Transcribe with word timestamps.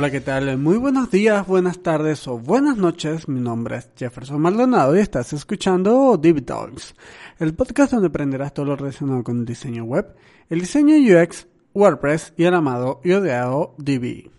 Hola, 0.00 0.10
¿qué 0.10 0.22
tal? 0.22 0.56
Muy 0.56 0.78
buenos 0.78 1.10
días, 1.10 1.46
buenas 1.46 1.80
tardes 1.80 2.26
o 2.26 2.38
buenas 2.38 2.78
noches. 2.78 3.28
Mi 3.28 3.38
nombre 3.38 3.76
es 3.76 3.90
Jefferson 3.94 4.40
Maldonado 4.40 4.96
y 4.96 5.00
estás 5.00 5.34
escuchando 5.34 6.16
Divi 6.16 6.40
Talks, 6.40 6.94
el 7.38 7.52
podcast 7.52 7.92
donde 7.92 8.08
aprenderás 8.08 8.54
todo 8.54 8.64
lo 8.64 8.76
relacionado 8.76 9.22
con 9.22 9.40
el 9.40 9.44
diseño 9.44 9.84
web, 9.84 10.16
el 10.48 10.60
diseño 10.60 10.94
UX, 10.96 11.46
WordPress 11.74 12.32
y 12.38 12.44
el 12.44 12.54
amado 12.54 13.02
y 13.04 13.12
odiado 13.12 13.74
Divi. 13.76 14.30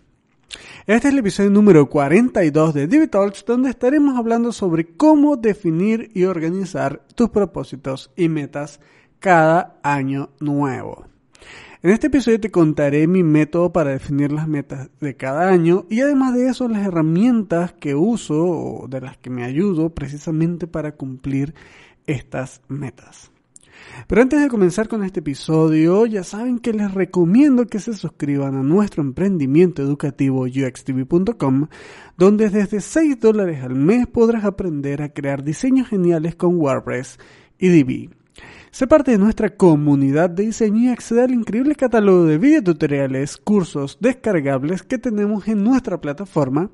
Este 0.88 1.06
es 1.06 1.14
el 1.14 1.20
episodio 1.20 1.50
número 1.50 1.88
42 1.88 2.74
de 2.74 2.88
Divi 2.88 3.06
Talks, 3.06 3.44
donde 3.44 3.70
estaremos 3.70 4.18
hablando 4.18 4.50
sobre 4.50 4.96
cómo 4.96 5.36
definir 5.36 6.10
y 6.12 6.24
organizar 6.24 7.06
tus 7.14 7.30
propósitos 7.30 8.10
y 8.16 8.28
metas 8.28 8.80
cada 9.20 9.78
año 9.84 10.30
nuevo. 10.40 11.11
En 11.84 11.90
este 11.90 12.06
episodio 12.06 12.38
te 12.38 12.52
contaré 12.52 13.08
mi 13.08 13.24
método 13.24 13.72
para 13.72 13.90
definir 13.90 14.30
las 14.30 14.46
metas 14.46 14.88
de 15.00 15.16
cada 15.16 15.48
año 15.48 15.84
y 15.90 16.00
además 16.00 16.32
de 16.32 16.46
eso 16.46 16.68
las 16.68 16.86
herramientas 16.86 17.72
que 17.72 17.96
uso 17.96 18.36
o 18.36 18.86
de 18.86 19.00
las 19.00 19.16
que 19.16 19.30
me 19.30 19.42
ayudo 19.42 19.92
precisamente 19.92 20.68
para 20.68 20.92
cumplir 20.94 21.54
estas 22.06 22.60
metas. 22.68 23.32
Pero 24.06 24.22
antes 24.22 24.40
de 24.40 24.48
comenzar 24.48 24.86
con 24.86 25.02
este 25.02 25.18
episodio, 25.18 26.06
ya 26.06 26.22
saben 26.22 26.60
que 26.60 26.72
les 26.72 26.94
recomiendo 26.94 27.66
que 27.66 27.80
se 27.80 27.94
suscriban 27.94 28.54
a 28.54 28.62
nuestro 28.62 29.02
emprendimiento 29.02 29.82
educativo 29.82 30.42
uxtv.com, 30.42 31.66
donde 32.16 32.48
desde 32.48 32.80
6 32.80 33.18
dólares 33.18 33.64
al 33.64 33.74
mes 33.74 34.06
podrás 34.06 34.44
aprender 34.44 35.02
a 35.02 35.12
crear 35.12 35.42
diseños 35.42 35.88
geniales 35.88 36.36
con 36.36 36.58
WordPress 36.58 37.18
y 37.58 37.70
Divi. 37.70 38.21
Sé 38.72 38.86
parte 38.86 39.10
de 39.10 39.18
nuestra 39.18 39.54
comunidad 39.54 40.30
de 40.30 40.46
diseño 40.46 40.78
y 40.78 40.88
acceder 40.88 41.24
al 41.24 41.34
increíble 41.34 41.74
catálogo 41.74 42.24
de 42.24 42.38
videotutoriales, 42.38 43.36
cursos 43.36 43.98
descargables 44.00 44.82
que 44.82 44.96
tenemos 44.96 45.46
en 45.46 45.62
nuestra 45.62 46.00
plataforma 46.00 46.70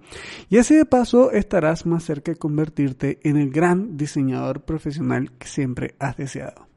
y 0.49 0.59
así 0.59 0.77
de 0.77 0.85
paso 0.85 1.33
estarás 1.33 1.87
más 1.87 2.05
cerca 2.05 2.31
de 2.31 2.39
convertirte 2.39 3.19
en 3.25 3.37
el 3.37 3.51
gran 3.51 3.97
diseñador 3.97 4.61
profesional 4.61 5.33
que 5.41 5.49
siempre 5.49 5.97
has 5.99 6.17
deseado. 6.17 6.69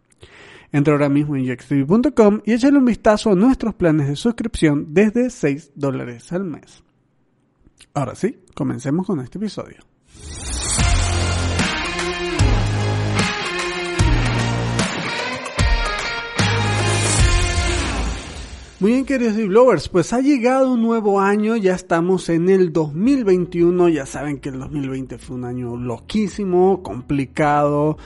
Entra 0.72 0.95
ahora 0.95 1.09
mismo 1.09 1.35
en 1.35 1.44
y 1.44 2.52
échale 2.52 2.78
un 2.80 2.85
vistazo 2.85 3.30
a 3.30 3.35
nuestros 3.35 3.75
planes 3.75 4.08
de 4.08 4.16
suscripción 4.16 4.88
desde 4.91 5.30
6 5.30 5.73
dólares 5.75 6.31
al 6.33 6.45
mes. 6.45 6.83
Ahora 7.94 8.16
sí, 8.16 8.39
comencemos 8.56 9.06
con 9.06 9.19
este 9.19 9.38
episodio. 9.38 9.78
Muy 18.81 18.93
bien, 18.93 19.05
queridos 19.05 19.35
blowers, 19.35 19.89
pues 19.89 20.11
ha 20.11 20.21
llegado 20.21 20.73
un 20.73 20.81
nuevo 20.81 21.21
año, 21.21 21.55
ya 21.55 21.75
estamos 21.75 22.29
en 22.29 22.49
el 22.49 22.73
2021, 22.73 23.89
ya 23.89 24.07
saben 24.07 24.39
que 24.39 24.49
el 24.49 24.57
2020 24.57 25.19
fue 25.19 25.35
un 25.35 25.45
año 25.45 25.77
loquísimo, 25.77 26.81
complicado, 26.81 27.99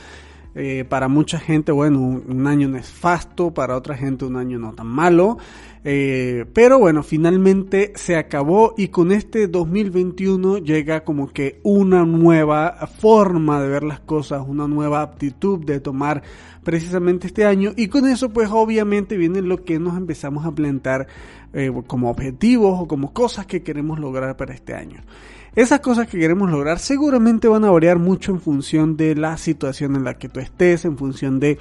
eh, 0.57 0.85
para 0.87 1.09
mucha 1.09 1.37
gente, 1.37 1.73
bueno, 1.73 1.99
un, 1.99 2.47
año 2.47 2.69
nefasto, 2.69 3.53
para 3.53 3.75
otra 3.75 3.97
gente 3.97 4.23
un 4.23 4.37
año 4.37 4.57
no 4.57 4.73
tan 4.73 4.87
malo, 4.87 5.37
eh, 5.83 6.45
pero 6.53 6.79
bueno, 6.79 7.03
finalmente 7.03 7.91
se 7.95 8.15
acabó 8.15 8.73
y 8.77 8.87
con 8.87 9.11
este 9.11 9.47
2021 9.47 10.59
llega 10.59 11.03
como 11.03 11.27
que 11.27 11.59
una 11.63 12.05
nueva 12.05 12.87
forma 12.87 13.61
de 13.61 13.67
ver 13.67 13.83
las 13.83 13.99
cosas, 13.99 14.45
una 14.47 14.65
nueva 14.65 15.01
aptitud 15.01 15.59
de 15.59 15.81
tomar 15.81 16.23
precisamente 16.63 17.27
este 17.27 17.43
año 17.43 17.73
y 17.75 17.89
con 17.89 18.07
eso 18.07 18.29
pues 18.29 18.49
obviamente 18.49 19.17
viene 19.17 19.41
lo 19.41 19.65
que 19.65 19.77
nos 19.77 19.97
empezamos 19.97 20.45
a 20.45 20.51
plantar 20.51 21.07
eh, 21.53 21.69
como 21.85 22.09
objetivos 22.09 22.79
o 22.79 22.87
como 22.87 23.13
cosas 23.13 23.45
que 23.45 23.61
queremos 23.61 23.99
lograr 23.99 24.37
para 24.37 24.53
este 24.53 24.73
año. 24.73 25.03
Esas 25.55 25.79
cosas 25.79 26.09
que 26.09 26.19
queremos 26.19 26.51
lograr 26.51 26.79
seguramente 26.79 27.47
van 27.47 27.63
a 27.63 27.71
variar 27.71 27.97
mucho 27.97 28.33
en 28.33 28.41
función 28.41 28.97
de 28.97 29.15
la 29.15 29.37
situación 29.37 29.95
en 29.95 30.03
la 30.03 30.15
que 30.15 30.27
tú 30.27 30.41
estés, 30.41 30.83
en 30.83 30.97
función 30.97 31.39
de 31.39 31.57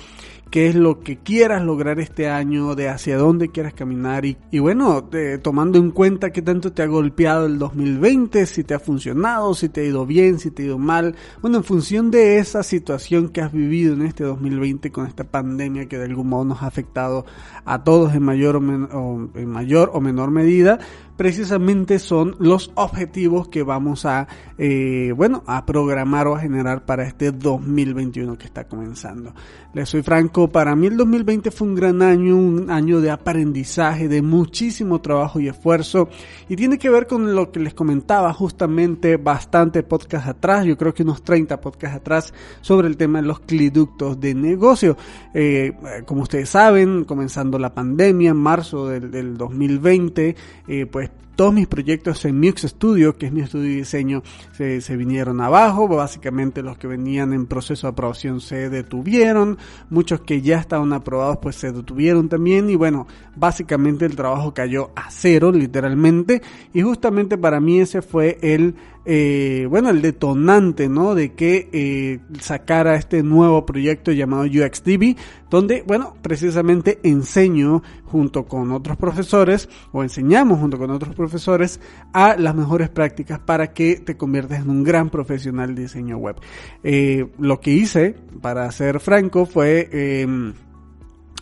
qué 0.50 0.68
es 0.68 0.74
lo 0.74 1.00
que 1.00 1.18
quieras 1.18 1.62
lograr 1.62 2.00
este 2.00 2.28
año, 2.28 2.74
de 2.74 2.88
hacia 2.88 3.16
dónde 3.16 3.50
quieras 3.50 3.74
caminar 3.74 4.24
y, 4.24 4.36
bueno, 4.58 5.08
tomando 5.42 5.78
en 5.78 5.90
cuenta 5.90 6.30
qué 6.30 6.42
tanto 6.42 6.72
te 6.72 6.82
ha 6.82 6.86
golpeado 6.86 7.46
el 7.46 7.58
2020, 7.58 8.46
si 8.46 8.64
te 8.64 8.74
ha 8.74 8.78
funcionado, 8.78 9.54
si 9.54 9.68
te 9.68 9.80
ha 9.80 9.84
ido 9.84 10.06
bien, 10.06 10.38
si 10.38 10.50
te 10.50 10.62
ha 10.62 10.66
ido 10.66 10.78
mal. 10.78 11.14
Bueno, 11.40 11.58
en 11.58 11.64
función 11.64 12.10
de 12.10 12.38
esa 12.38 12.62
situación 12.62 13.28
que 13.28 13.40
has 13.42 13.52
vivido 13.52 13.94
en 13.94 14.02
este 14.02 14.24
2020 14.24 14.90
con 14.92 15.06
esta 15.06 15.24
pandemia 15.24 15.86
que 15.86 15.98
de 15.98 16.04
algún 16.04 16.28
modo 16.28 16.44
nos 16.44 16.62
ha 16.62 16.66
afectado 16.66 17.26
a 17.64 17.82
todos 17.82 18.14
en 18.14 18.22
mayor 18.22 18.56
o, 18.56 19.28
en 19.34 19.48
mayor 19.48 19.90
o 19.92 20.00
menor 20.00 20.30
medida, 20.30 20.78
precisamente 21.16 21.98
son 21.98 22.36
los 22.38 22.70
objetivos 22.74 23.48
que 23.48 23.62
vamos 23.62 24.04
a, 24.04 24.26
eh, 24.58 25.12
bueno, 25.16 25.42
a 25.46 25.64
programar 25.64 26.26
o 26.26 26.34
a 26.34 26.40
generar 26.40 26.84
para 26.84 27.06
este 27.06 27.30
2021 27.32 28.36
que 28.36 28.46
está 28.46 28.64
comenzando. 28.64 29.34
Les 29.72 29.88
soy 29.88 30.02
franco, 30.02 30.48
para 30.48 30.74
mí 30.76 30.86
el 30.86 30.96
2020 30.96 31.50
fue 31.50 31.68
un 31.68 31.74
gran 31.74 32.02
año, 32.02 32.36
un 32.36 32.70
año 32.70 33.00
de 33.00 33.10
aprendizaje, 33.10 34.08
de 34.08 34.22
muchísimo 34.22 35.00
trabajo 35.00 35.40
y 35.40 35.48
esfuerzo 35.48 36.08
y 36.48 36.56
tiene 36.56 36.78
que 36.78 36.90
ver 36.90 37.06
con 37.06 37.34
lo 37.34 37.50
que 37.50 37.60
les 37.60 37.74
comentaba 37.74 38.32
justamente 38.32 39.16
bastante 39.16 39.82
podcast 39.82 40.28
atrás, 40.28 40.64
yo 40.64 40.76
creo 40.76 40.94
que 40.94 41.02
unos 41.02 41.22
30 41.22 41.60
podcasts 41.60 41.96
atrás 41.96 42.34
sobre 42.60 42.88
el 42.88 42.96
tema 42.96 43.20
de 43.20 43.26
los 43.26 43.40
cliductos 43.40 44.20
de 44.20 44.34
negocio. 44.34 44.96
Eh, 45.32 45.72
como 46.06 46.22
ustedes 46.22 46.50
saben, 46.50 47.04
comenzando 47.04 47.58
la 47.58 47.74
pandemia 47.74 48.30
en 48.30 48.36
marzo 48.36 48.88
del, 48.88 49.10
del 49.10 49.36
2020, 49.36 50.36
eh, 50.68 50.86
pues 50.86 51.03
todos 51.36 51.52
mis 51.52 51.66
proyectos 51.66 52.24
en 52.24 52.38
Mux 52.38 52.62
Studio, 52.62 53.16
que 53.16 53.26
es 53.26 53.32
mi 53.32 53.40
estudio 53.40 53.68
de 53.68 53.76
diseño, 53.76 54.22
se, 54.52 54.80
se, 54.80 54.96
vinieron 54.96 55.40
abajo. 55.40 55.88
Básicamente 55.88 56.62
los 56.62 56.78
que 56.78 56.86
venían 56.86 57.32
en 57.32 57.46
proceso 57.46 57.86
de 57.86 57.92
aprobación 57.92 58.40
se 58.40 58.70
detuvieron. 58.70 59.58
Muchos 59.90 60.20
que 60.20 60.42
ya 60.42 60.58
estaban 60.58 60.92
aprobados 60.92 61.38
pues 61.38 61.56
se 61.56 61.72
detuvieron 61.72 62.28
también. 62.28 62.70
Y 62.70 62.76
bueno, 62.76 63.06
básicamente 63.34 64.06
el 64.06 64.16
trabajo 64.16 64.54
cayó 64.54 64.90
a 64.94 65.10
cero 65.10 65.50
literalmente. 65.50 66.42
Y 66.72 66.82
justamente 66.82 67.36
para 67.36 67.60
mí 67.60 67.80
ese 67.80 68.00
fue 68.00 68.38
el 68.40 68.76
eh, 69.04 69.66
bueno, 69.68 69.90
el 69.90 70.00
detonante, 70.00 70.88
¿no? 70.88 71.14
De 71.14 71.32
que 71.34 71.68
eh, 71.72 72.20
sacara 72.40 72.96
este 72.96 73.22
nuevo 73.22 73.66
proyecto 73.66 74.12
llamado 74.12 74.44
UXDB, 74.44 75.16
donde, 75.50 75.82
bueno, 75.86 76.16
precisamente 76.22 76.98
enseño 77.02 77.82
junto 78.04 78.46
con 78.46 78.72
otros 78.72 78.96
profesores, 78.96 79.68
o 79.92 80.02
enseñamos 80.02 80.58
junto 80.58 80.78
con 80.78 80.90
otros 80.90 81.14
profesores, 81.14 81.80
a 82.12 82.36
las 82.36 82.54
mejores 82.54 82.88
prácticas 82.88 83.38
para 83.40 83.72
que 83.72 83.96
te 83.96 84.16
conviertas 84.16 84.60
en 84.60 84.70
un 84.70 84.84
gran 84.84 85.10
profesional 85.10 85.74
de 85.74 85.82
diseño 85.82 86.16
web. 86.16 86.36
Eh, 86.82 87.26
lo 87.38 87.60
que 87.60 87.72
hice, 87.72 88.14
para 88.40 88.70
ser 88.72 89.00
franco, 89.00 89.46
fue 89.46 89.88
em, 89.92 90.54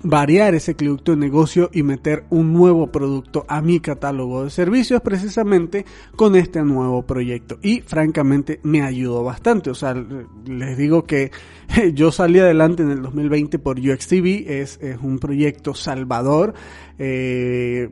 variar 0.02 0.54
ese 0.54 0.74
producto 0.74 1.12
de 1.12 1.18
negocio 1.18 1.70
y 1.72 1.82
meter 1.82 2.24
un 2.30 2.52
nuevo 2.52 2.88
producto 2.90 3.44
a 3.48 3.62
mi 3.62 3.80
catálogo 3.80 4.44
de 4.44 4.50
servicios 4.50 5.00
precisamente 5.00 5.84
con 6.16 6.36
este 6.36 6.62
nuevo 6.62 7.02
proyecto. 7.02 7.58
Y 7.62 7.80
francamente 7.80 8.60
me 8.62 8.82
ayudó 8.82 9.22
bastante. 9.24 9.70
O 9.70 9.74
sea 9.74 9.94
les 10.46 10.76
digo 10.76 11.04
que 11.04 11.30
yo 11.94 12.12
salí 12.12 12.38
adelante 12.38 12.82
en 12.82 12.91
el 12.91 13.02
2020 13.02 13.58
por 13.58 13.78
UXTV 13.78 14.50
es, 14.50 14.78
es 14.82 14.98
un 15.02 15.18
proyecto 15.18 15.74
salvador 15.74 16.54
eh, 16.98 17.91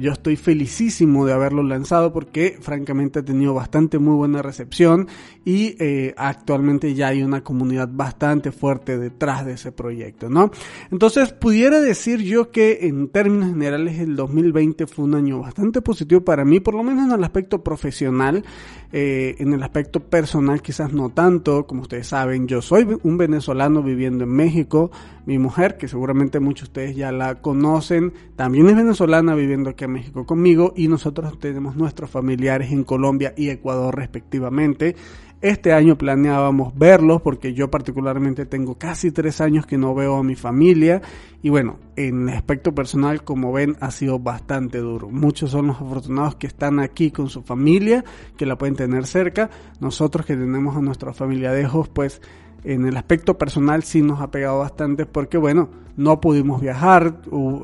yo 0.00 0.12
estoy 0.12 0.36
felicísimo 0.36 1.26
de 1.26 1.32
haberlo 1.32 1.62
lanzado 1.62 2.12
porque 2.12 2.58
francamente 2.60 3.18
ha 3.18 3.24
tenido 3.24 3.54
bastante 3.54 3.98
muy 3.98 4.14
buena 4.14 4.42
recepción 4.42 5.08
y 5.44 5.76
eh, 5.78 6.14
actualmente 6.16 6.94
ya 6.94 7.08
hay 7.08 7.22
una 7.22 7.42
comunidad 7.42 7.88
bastante 7.90 8.52
fuerte 8.52 8.98
detrás 8.98 9.44
de 9.44 9.52
ese 9.52 9.72
proyecto, 9.72 10.28
¿no? 10.28 10.50
Entonces 10.90 11.32
pudiera 11.32 11.80
decir 11.80 12.20
yo 12.20 12.50
que 12.50 12.80
en 12.82 13.08
términos 13.08 13.50
generales 13.50 13.98
el 13.98 14.16
2020 14.16 14.86
fue 14.86 15.04
un 15.04 15.14
año 15.14 15.40
bastante 15.40 15.82
positivo 15.82 16.22
para 16.22 16.44
mí, 16.44 16.60
por 16.60 16.74
lo 16.74 16.82
menos 16.82 17.06
en 17.06 17.12
el 17.12 17.24
aspecto 17.24 17.62
profesional, 17.62 18.44
eh, 18.92 19.36
en 19.38 19.52
el 19.52 19.62
aspecto 19.62 20.00
personal 20.00 20.62
quizás 20.62 20.92
no 20.92 21.10
tanto, 21.10 21.66
como 21.66 21.82
ustedes 21.82 22.08
saben, 22.08 22.46
yo 22.46 22.62
soy 22.62 22.86
un 23.02 23.18
venezolano 23.18 23.82
viviendo 23.82 24.24
en 24.24 24.30
México, 24.30 24.90
mi 25.26 25.38
mujer, 25.38 25.76
que 25.76 25.88
seguramente 25.88 26.40
muchos 26.40 26.68
de 26.68 26.70
ustedes 26.70 26.96
ya 26.96 27.12
la 27.12 27.36
conocen, 27.36 28.12
también 28.36 28.68
es 28.68 28.76
venezolana 28.76 29.34
viviendo 29.34 29.70
aquí 29.70 29.84
en 29.84 29.92
México 29.92 30.24
conmigo 30.24 30.72
y 30.76 30.88
nosotros 30.88 31.38
tenemos 31.38 31.76
nuestros 31.76 32.08
familiares 32.08 32.72
en 32.72 32.84
Colombia 32.84 33.34
y 33.36 33.50
Ecuador 33.50 33.94
respectivamente. 33.94 34.96
Este 35.42 35.74
año 35.74 35.98
planeábamos 35.98 36.76
verlos 36.78 37.20
porque 37.20 37.52
yo 37.52 37.70
particularmente 37.70 38.46
tengo 38.46 38.78
casi 38.78 39.10
tres 39.10 39.42
años 39.42 39.66
que 39.66 39.76
no 39.76 39.94
veo 39.94 40.16
a 40.16 40.22
mi 40.22 40.34
familia 40.34 41.02
y 41.42 41.50
bueno, 41.50 41.78
en 41.96 42.28
el 42.28 42.36
aspecto 42.36 42.74
personal 42.74 43.22
como 43.22 43.52
ven 43.52 43.76
ha 43.80 43.90
sido 43.90 44.18
bastante 44.18 44.78
duro. 44.78 45.10
Muchos 45.10 45.50
son 45.50 45.66
los 45.66 45.76
afortunados 45.76 46.36
que 46.36 46.46
están 46.46 46.80
aquí 46.80 47.10
con 47.10 47.28
su 47.28 47.42
familia, 47.42 48.02
que 48.38 48.46
la 48.46 48.56
pueden 48.56 48.76
tener 48.76 49.06
cerca. 49.06 49.50
Nosotros 49.78 50.24
que 50.24 50.36
tenemos 50.36 50.74
a 50.74 50.80
nuestra 50.80 51.12
familia 51.12 51.52
lejos 51.52 51.88
pues 51.90 52.22
en 52.66 52.84
el 52.84 52.96
aspecto 52.96 53.38
personal 53.38 53.84
sí 53.84 54.02
nos 54.02 54.20
ha 54.20 54.32
pegado 54.32 54.58
bastante 54.58 55.06
porque, 55.06 55.38
bueno, 55.38 55.70
no 55.96 56.20
pudimos 56.20 56.60
viajar, 56.60 57.14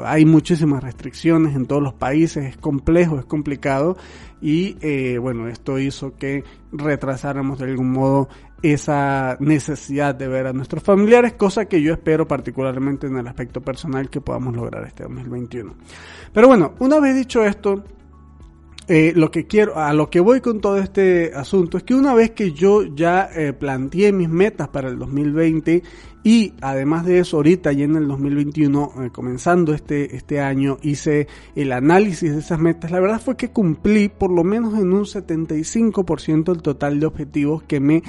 hay 0.04 0.24
muchísimas 0.24 0.82
restricciones 0.82 1.56
en 1.56 1.66
todos 1.66 1.82
los 1.82 1.92
países, 1.92 2.44
es 2.44 2.56
complejo, 2.56 3.18
es 3.18 3.24
complicado 3.24 3.96
y, 4.40 4.76
eh, 4.80 5.18
bueno, 5.18 5.48
esto 5.48 5.80
hizo 5.80 6.16
que 6.16 6.44
retrasáramos 6.70 7.58
de 7.58 7.64
algún 7.64 7.90
modo 7.90 8.28
esa 8.62 9.36
necesidad 9.40 10.14
de 10.14 10.28
ver 10.28 10.46
a 10.46 10.52
nuestros 10.52 10.84
familiares, 10.84 11.32
cosa 11.32 11.64
que 11.64 11.82
yo 11.82 11.92
espero 11.92 12.28
particularmente 12.28 13.08
en 13.08 13.16
el 13.16 13.26
aspecto 13.26 13.60
personal 13.60 14.08
que 14.08 14.20
podamos 14.20 14.54
lograr 14.54 14.86
este 14.86 15.02
2021. 15.02 15.74
Pero 16.32 16.46
bueno, 16.46 16.74
una 16.78 17.00
vez 17.00 17.16
dicho 17.16 17.44
esto, 17.44 17.82
eh, 18.94 19.14
lo 19.16 19.30
que 19.30 19.46
quiero, 19.46 19.78
a 19.78 19.94
lo 19.94 20.10
que 20.10 20.20
voy 20.20 20.42
con 20.42 20.60
todo 20.60 20.76
este 20.76 21.32
asunto 21.34 21.78
es 21.78 21.82
que 21.82 21.94
una 21.94 22.12
vez 22.12 22.32
que 22.32 22.52
yo 22.52 22.82
ya 22.82 23.26
eh, 23.34 23.54
planteé 23.54 24.12
mis 24.12 24.28
metas 24.28 24.68
para 24.68 24.90
el 24.90 24.98
2020 24.98 25.82
y 26.22 26.52
además 26.60 27.06
de 27.06 27.20
eso 27.20 27.38
ahorita 27.38 27.72
ya 27.72 27.86
en 27.86 27.96
el 27.96 28.06
2021 28.06 28.92
eh, 29.00 29.10
comenzando 29.10 29.72
este 29.72 30.14
este 30.14 30.40
año 30.40 30.76
hice 30.82 31.26
el 31.54 31.72
análisis 31.72 32.34
de 32.34 32.40
esas 32.40 32.58
metas, 32.58 32.90
la 32.90 33.00
verdad 33.00 33.18
fue 33.18 33.34
que 33.34 33.48
cumplí 33.48 34.10
por 34.10 34.30
lo 34.30 34.44
menos 34.44 34.74
en 34.74 34.92
un 34.92 35.06
75% 35.06 36.52
el 36.52 36.60
total 36.60 37.00
de 37.00 37.06
objetivos 37.06 37.62
que 37.62 37.80
me 37.80 38.02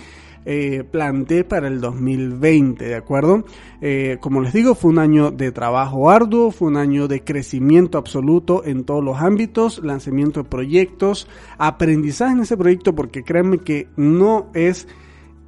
eh, 0.46 0.84
planteé 0.90 1.44
para 1.44 1.68
el 1.68 1.82
2020, 1.82 2.86
¿de 2.86 2.96
acuerdo? 2.96 3.46
Eh, 3.82 4.18
como 4.20 4.42
les 4.42 4.54
digo, 4.54 4.76
fue 4.76 4.92
un 4.92 5.00
año 5.00 5.32
de 5.32 5.52
trabajo 5.52 6.10
arduo, 6.10 6.52
fue 6.52 6.68
un 6.70 6.78
año 6.78 7.08
de 7.08 7.24
crecimiento 7.24 7.98
absoluto 7.98 8.64
en 8.66 8.84
todos 8.84 9.04
los 9.04 9.20
ámbitos, 9.20 9.82
lanzamiento 9.84 10.44
de 10.44 10.50
proyectos, 10.50 11.28
aprendizaje 11.58 12.34
en 12.34 12.42
ese 12.42 12.58
proyecto, 12.58 12.96
porque 12.96 13.24
créanme 13.24 13.60
que 13.60 13.88
no 13.96 14.50
es 14.54 14.88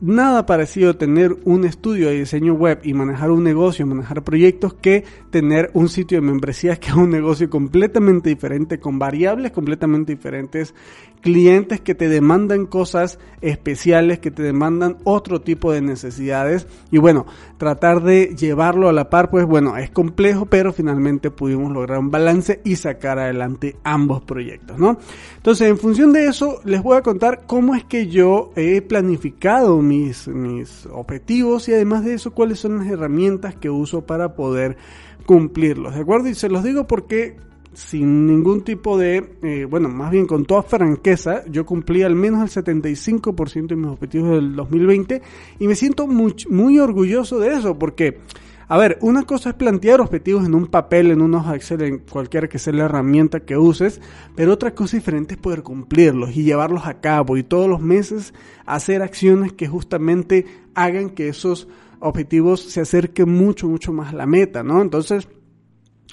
nada 0.01 0.45
parecido 0.45 0.97
tener 0.97 1.35
un 1.45 1.65
estudio 1.65 2.09
de 2.09 2.19
diseño 2.19 2.53
web 2.53 2.79
y 2.83 2.93
manejar 2.93 3.31
un 3.31 3.43
negocio, 3.43 3.85
manejar 3.85 4.23
proyectos, 4.23 4.73
que 4.73 5.03
tener 5.29 5.71
un 5.73 5.89
sitio 5.89 6.19
de 6.19 6.27
membresías 6.27 6.79
que 6.79 6.89
es 6.89 6.95
un 6.95 7.09
negocio 7.09 7.49
completamente 7.49 8.29
diferente, 8.29 8.79
con 8.79 8.99
variables 8.99 9.51
completamente 9.51 10.13
diferentes, 10.13 10.73
clientes 11.21 11.81
que 11.81 11.95
te 11.95 12.07
demandan 12.07 12.67
cosas 12.67 13.19
especiales, 13.41 14.19
que 14.19 14.31
te 14.31 14.43
demandan 14.43 14.97
otro 15.05 15.41
tipo 15.41 15.71
de 15.71 15.81
necesidades 15.81 16.67
y 16.91 16.99
bueno, 16.99 17.25
tratar 17.57 18.03
de 18.03 18.35
llevarlo 18.35 18.89
a 18.89 18.93
la 18.93 19.09
par, 19.09 19.29
pues 19.29 19.45
bueno, 19.45 19.75
es 19.77 19.89
complejo, 19.89 20.45
pero 20.45 20.71
finalmente 20.71 21.31
pudimos 21.31 21.71
lograr 21.71 21.97
un 21.99 22.11
balance 22.11 22.61
y 22.63 22.75
sacar 22.75 23.17
adelante 23.17 23.75
ambos 23.83 24.21
proyectos, 24.21 24.77
¿no? 24.77 24.97
Entonces, 25.37 25.67
en 25.67 25.77
función 25.77 26.13
de 26.13 26.27
eso, 26.27 26.59
les 26.63 26.83
voy 26.83 26.97
a 26.97 27.01
contar 27.01 27.43
cómo 27.47 27.75
es 27.75 27.83
que 27.83 28.07
yo 28.07 28.51
he 28.55 28.81
planificado 28.81 29.75
mis, 29.87 30.27
mis 30.27 30.87
objetivos 30.91 31.67
y 31.69 31.73
además 31.73 32.03
de 32.03 32.13
eso, 32.13 32.31
cuáles 32.31 32.59
son 32.59 32.77
las 32.77 32.87
herramientas 32.87 33.55
que 33.55 33.69
uso 33.69 34.05
para 34.05 34.35
poder 34.35 34.77
cumplirlos, 35.25 35.95
¿de 35.95 36.01
acuerdo? 36.01 36.29
Y 36.29 36.35
se 36.35 36.49
los 36.49 36.63
digo 36.63 36.87
porque 36.87 37.37
sin 37.75 38.25
ningún 38.25 38.63
tipo 38.63 38.97
de, 38.97 39.37
eh, 39.43 39.65
bueno, 39.69 39.89
más 39.89 40.11
bien 40.11 40.25
con 40.25 40.45
toda 40.45 40.63
franqueza, 40.63 41.43
yo 41.49 41.65
cumplí 41.65 42.03
al 42.03 42.15
menos 42.15 42.57
el 42.57 42.63
75% 42.63 43.67
de 43.67 43.75
mis 43.75 43.87
objetivos 43.87 44.29
del 44.31 44.55
2020 44.55 45.21
y 45.59 45.67
me 45.67 45.75
siento 45.75 46.07
muy, 46.07 46.33
muy 46.49 46.79
orgulloso 46.79 47.39
de 47.39 47.53
eso 47.53 47.77
porque, 47.77 48.19
a 48.67 48.77
ver, 48.77 48.97
una 49.01 49.23
cosa 49.23 49.49
es 49.49 49.55
plantear 49.55 50.01
objetivos 50.01 50.45
en 50.45 50.55
un 50.55 50.67
papel, 50.67 51.11
en 51.11 51.21
un 51.21 51.35
hoja 51.35 51.55
Excel, 51.55 51.81
en 51.83 51.99
cualquiera 51.99 52.47
que 52.47 52.59
sea 52.59 52.73
la 52.73 52.85
herramienta 52.85 53.41
que 53.41 53.57
uses, 53.57 54.01
pero 54.35 54.53
otra 54.53 54.73
cosa 54.73 54.97
diferente 54.97 55.35
es 55.35 55.39
poder 55.39 55.63
cumplirlos 55.63 56.35
y 56.35 56.43
llevarlos 56.43 56.85
a 56.85 56.99
cabo 56.99 57.37
y 57.37 57.43
todos 57.43 57.69
los 57.69 57.81
meses 57.81 58.33
hacer 58.65 59.01
acciones 59.01 59.53
que 59.53 59.67
justamente 59.67 60.45
hagan 60.73 61.09
que 61.09 61.29
esos 61.29 61.67
objetivos 61.99 62.61
se 62.61 62.81
acerquen 62.81 63.29
mucho, 63.29 63.67
mucho 63.67 63.93
más 63.93 64.13
a 64.13 64.17
la 64.17 64.25
meta, 64.25 64.63
¿no? 64.63 64.81
Entonces, 64.81 65.27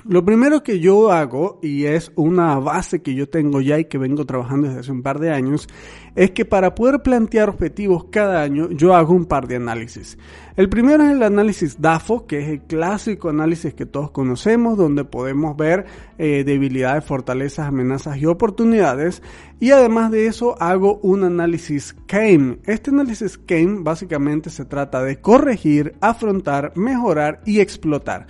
lo 0.05 0.25
primero 0.25 0.63
que 0.63 0.81
yo 0.81 1.13
hago, 1.13 1.61
y 1.63 1.85
es 1.85 2.13
una 2.17 2.59
base 2.59 3.03
que 3.03 3.15
yo 3.15 3.29
tengo 3.29 3.61
ya 3.61 3.79
y 3.79 3.85
que 3.85 3.99
vengo 3.99 4.25
trabajando 4.25 4.67
desde 4.67 4.81
hace 4.81 4.93
un 4.93 5.03
par 5.03 5.19
de 5.21 5.31
años, 5.31 5.69
es 6.15 6.33
que 6.33 6.45
para 6.45 6.75
poder 6.75 7.03
plantear 7.03 7.49
objetivos 7.49 8.07
cada 8.11 8.43
año, 8.43 8.69
yo 8.71 8.95
hago 8.95 9.15
un 9.15 9.27
par 9.27 9.47
de 9.47 9.57
análisis. 9.57 10.19
El 10.57 10.69
primero 10.69 11.05
es 11.05 11.13
el 11.13 11.23
análisis 11.23 11.81
DAFO, 11.81 12.27
que 12.27 12.41
es 12.41 12.49
el 12.49 12.61
clásico 12.63 13.31
análisis 13.31 13.73
que 13.75 13.87
todos 13.87 14.11
conocemos, 14.11 14.77
donde 14.77 15.05
podemos 15.05 15.57
ver 15.57 15.87
eh, 16.19 16.45
debilidades, 16.45 17.05
fortalezas, 17.05 17.69
amenazas 17.69 18.19
y 18.19 18.27
oportunidades. 18.27 19.23
Y 19.61 19.71
además 19.71 20.11
de 20.11 20.27
eso, 20.27 20.61
hago 20.61 20.99
un 20.99 21.25
análisis 21.25 21.97
CAME. 22.07 22.59
Este 22.67 22.91
análisis 22.91 23.39
CAME 23.39 23.79
básicamente 23.81 24.51
se 24.51 24.65
trata 24.65 25.03
de 25.03 25.21
corregir, 25.21 25.95
afrontar, 26.01 26.73
mejorar 26.77 27.41
y 27.47 27.61
explotar. 27.61 28.27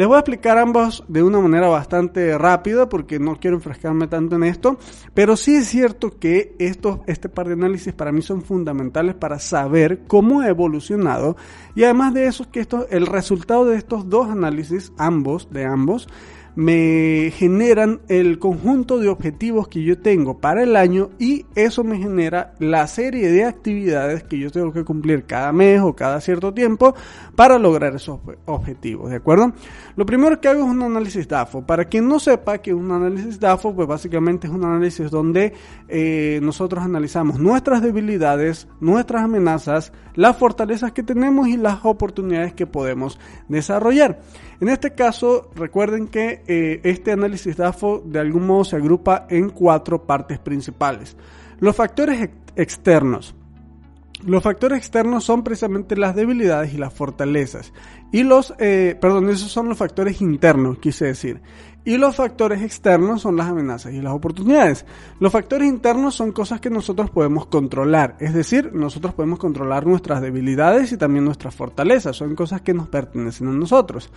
Les 0.00 0.08
voy 0.08 0.16
a 0.16 0.20
explicar 0.20 0.56
ambos 0.56 1.04
de 1.08 1.22
una 1.22 1.40
manera 1.40 1.68
bastante 1.68 2.38
rápida 2.38 2.88
porque 2.88 3.18
no 3.18 3.36
quiero 3.36 3.58
enfrascarme 3.58 4.06
tanto 4.06 4.36
en 4.36 4.44
esto, 4.44 4.78
pero 5.12 5.36
sí 5.36 5.56
es 5.56 5.68
cierto 5.68 6.18
que 6.18 6.56
estos, 6.58 7.00
este 7.06 7.28
par 7.28 7.48
de 7.48 7.52
análisis 7.52 7.92
para 7.92 8.10
mí 8.10 8.22
son 8.22 8.40
fundamentales 8.40 9.14
para 9.14 9.38
saber 9.38 10.04
cómo 10.06 10.40
ha 10.40 10.48
evolucionado 10.48 11.36
y 11.74 11.84
además 11.84 12.14
de 12.14 12.28
eso 12.28 12.50
que 12.50 12.60
esto, 12.60 12.86
el 12.88 13.06
resultado 13.06 13.66
de 13.66 13.76
estos 13.76 14.08
dos 14.08 14.30
análisis, 14.30 14.90
ambos, 14.96 15.50
de 15.50 15.66
ambos, 15.66 16.08
me 16.56 17.32
generan 17.34 18.00
el 18.08 18.38
conjunto 18.38 18.98
de 18.98 19.08
objetivos 19.08 19.68
que 19.68 19.82
yo 19.82 19.98
tengo 19.98 20.38
para 20.38 20.62
el 20.62 20.76
año 20.76 21.10
y 21.18 21.46
eso 21.54 21.84
me 21.84 21.98
genera 21.98 22.54
la 22.58 22.86
serie 22.86 23.30
de 23.30 23.44
actividades 23.44 24.24
que 24.24 24.38
yo 24.38 24.50
tengo 24.50 24.72
que 24.72 24.84
cumplir 24.84 25.24
cada 25.24 25.52
mes 25.52 25.80
o 25.80 25.94
cada 25.94 26.20
cierto 26.20 26.52
tiempo 26.52 26.94
para 27.36 27.58
lograr 27.58 27.94
esos 27.94 28.20
objetivos, 28.46 29.10
¿de 29.10 29.16
acuerdo? 29.16 29.52
Lo 29.96 30.06
primero 30.06 30.40
que 30.40 30.48
hago 30.48 30.60
es 30.60 30.70
un 30.70 30.82
análisis 30.82 31.28
DAFO. 31.28 31.66
Para 31.66 31.84
quien 31.84 32.08
no 32.08 32.18
sepa 32.18 32.58
que 32.58 32.74
un 32.74 32.90
análisis 32.90 33.38
DAFO, 33.38 33.74
pues 33.74 33.88
básicamente 33.88 34.46
es 34.46 34.52
un 34.52 34.64
análisis 34.64 35.10
donde 35.10 35.52
eh, 35.88 36.40
nosotros 36.42 36.84
analizamos 36.84 37.38
nuestras 37.38 37.82
debilidades, 37.82 38.68
nuestras 38.80 39.24
amenazas, 39.24 39.92
las 40.14 40.36
fortalezas 40.36 40.92
que 40.92 41.02
tenemos 41.02 41.48
y 41.48 41.56
las 41.56 41.84
oportunidades 41.84 42.54
que 42.54 42.66
podemos 42.66 43.18
desarrollar. 43.48 44.20
En 44.60 44.68
este 44.68 44.94
caso, 44.94 45.50
recuerden 45.54 46.08
que 46.08 46.39
eh, 46.46 46.80
este 46.84 47.12
análisis 47.12 47.56
DAFO 47.56 48.02
de 48.04 48.20
algún 48.20 48.46
modo 48.46 48.64
se 48.64 48.76
agrupa 48.76 49.26
en 49.28 49.50
cuatro 49.50 50.04
partes 50.06 50.38
principales. 50.38 51.16
Los 51.58 51.76
factores 51.76 52.30
externos. 52.56 53.34
Los 54.24 54.42
factores 54.42 54.78
externos 54.78 55.24
son 55.24 55.42
precisamente 55.42 55.96
las 55.96 56.14
debilidades 56.14 56.74
y 56.74 56.76
las 56.76 56.92
fortalezas. 56.92 57.72
Y 58.12 58.22
los, 58.22 58.54
eh, 58.58 58.98
perdón, 59.00 59.30
esos 59.30 59.50
son 59.50 59.68
los 59.68 59.78
factores 59.78 60.20
internos, 60.20 60.78
quise 60.78 61.06
decir. 61.06 61.40
Y 61.82 61.96
los 61.96 62.16
factores 62.16 62.60
externos 62.60 63.22
son 63.22 63.36
las 63.36 63.46
amenazas 63.48 63.94
y 63.94 64.02
las 64.02 64.12
oportunidades. 64.12 64.84
Los 65.18 65.32
factores 65.32 65.66
internos 65.66 66.14
son 66.14 66.30
cosas 66.30 66.60
que 66.60 66.68
nosotros 66.68 67.10
podemos 67.10 67.46
controlar, 67.46 68.16
es 68.20 68.34
decir, 68.34 68.72
nosotros 68.74 69.14
podemos 69.14 69.38
controlar 69.38 69.86
nuestras 69.86 70.20
debilidades 70.20 70.92
y 70.92 70.98
también 70.98 71.24
nuestras 71.24 71.54
fortalezas, 71.54 72.16
son 72.16 72.34
cosas 72.34 72.60
que 72.60 72.74
nos 72.74 72.88
pertenecen 72.88 73.48
a 73.48 73.52
nosotros. 73.52 74.10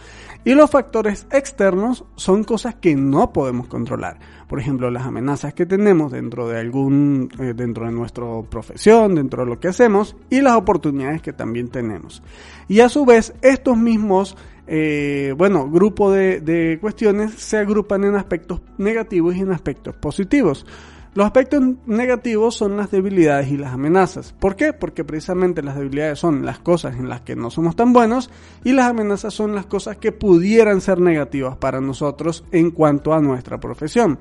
Y 0.43 0.55
los 0.55 0.69
factores 0.69 1.25
externos 1.31 2.03
son 2.15 2.43
cosas 2.43 2.75
que 2.75 2.95
no 2.95 3.31
podemos 3.31 3.67
controlar. 3.67 4.19
Por 4.47 4.59
ejemplo, 4.59 4.91
las 4.91 5.05
amenazas 5.05 5.53
que 5.53 5.65
tenemos 5.65 6.11
dentro 6.11 6.49
de 6.49 6.59
algún, 6.59 7.29
eh, 7.39 7.53
dentro 7.55 7.85
de 7.85 7.91
nuestra 7.91 8.25
profesión, 8.49 9.15
dentro 9.15 9.43
de 9.43 9.49
lo 9.49 9.59
que 9.59 9.69
hacemos 9.69 10.17
y 10.29 10.41
las 10.41 10.55
oportunidades 10.55 11.21
que 11.21 11.33
también 11.33 11.69
tenemos. 11.69 12.21
Y 12.67 12.81
a 12.81 12.89
su 12.89 13.05
vez, 13.05 13.33
estos 13.41 13.77
mismos 13.77 14.35
eh, 14.67 15.33
bueno, 15.37 15.69
grupo 15.69 16.11
de, 16.11 16.39
de 16.39 16.77
cuestiones 16.79 17.33
se 17.33 17.57
agrupan 17.57 18.03
en 18.03 18.15
aspectos 18.15 18.61
negativos 18.77 19.35
y 19.35 19.41
en 19.41 19.51
aspectos 19.51 19.95
positivos. 19.95 20.65
Los 21.15 21.27
aspectos 21.27 21.61
negativos 21.85 22.55
son 22.55 22.75
las 22.75 22.89
debilidades 22.89 23.51
y 23.51 23.57
las 23.57 23.73
amenazas. 23.73 24.33
¿Por 24.33 24.55
qué? 24.55 24.73
Porque 24.73 25.03
precisamente 25.03 25.61
las 25.61 25.75
debilidades 25.75 26.17
son 26.17 26.43
las 26.43 26.57
cosas 26.57 26.95
en 26.95 27.07
las 27.07 27.21
que 27.21 27.35
no 27.35 27.51
somos 27.51 27.75
tan 27.75 27.93
buenos 27.93 28.31
y 28.63 28.71
las 28.71 28.87
amenazas 28.87 29.31
son 29.31 29.53
las 29.53 29.67
cosas 29.67 29.97
que 29.97 30.11
pudieran 30.11 30.81
ser 30.81 30.99
negativas 30.99 31.55
para 31.57 31.79
nosotros 31.79 32.45
en 32.51 32.71
cuanto 32.71 33.13
a 33.13 33.21
nuestra 33.21 33.59
profesión. 33.59 34.17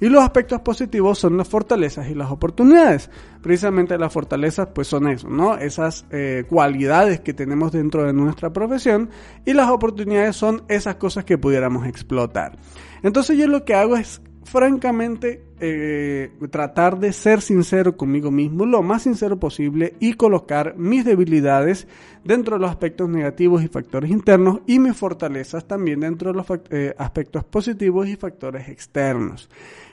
Y 0.00 0.08
los 0.08 0.24
aspectos 0.24 0.62
positivos 0.62 1.18
son 1.18 1.36
las 1.36 1.46
fortalezas 1.46 2.08
y 2.08 2.14
las 2.14 2.30
oportunidades. 2.30 3.10
Precisamente 3.42 3.98
las 3.98 4.10
fortalezas 4.10 4.68
pues 4.74 4.88
son 4.88 5.08
eso, 5.08 5.28
¿no? 5.28 5.58
Esas 5.58 6.06
eh, 6.10 6.44
cualidades 6.48 7.20
que 7.20 7.34
tenemos 7.34 7.70
dentro 7.70 8.04
de 8.04 8.14
nuestra 8.14 8.50
profesión 8.50 9.10
y 9.44 9.52
las 9.52 9.68
oportunidades 9.68 10.36
son 10.36 10.62
esas 10.68 10.94
cosas 10.94 11.26
que 11.26 11.36
pudiéramos 11.36 11.86
explotar. 11.86 12.58
Entonces 13.02 13.36
yo 13.36 13.46
lo 13.46 13.66
que 13.66 13.74
hago 13.74 13.96
es 13.96 14.22
francamente 14.44 15.42
eh, 15.60 16.30
tratar 16.50 16.98
de 16.98 17.12
ser 17.12 17.40
sincero 17.40 17.96
conmigo 17.96 18.30
mismo, 18.30 18.66
lo 18.66 18.82
más 18.82 19.02
sincero 19.02 19.38
posible 19.38 19.94
y 20.00 20.14
colocar 20.14 20.76
mis 20.76 21.04
debilidades 21.04 21.86
dentro 22.24 22.56
de 22.56 22.62
los 22.62 22.70
aspectos 22.70 23.08
negativos 23.08 23.62
y 23.62 23.68
factores 23.68 24.10
internos 24.10 24.60
y 24.66 24.78
mis 24.78 24.96
fortalezas 24.96 25.66
también 25.66 26.00
dentro 26.00 26.32
de 26.32 26.36
los 26.36 26.46
eh, 26.70 26.94
aspectos 26.98 27.44
positivos 27.44 28.08
y 28.08 28.16
factores 28.16 28.68
externos. 28.68 29.50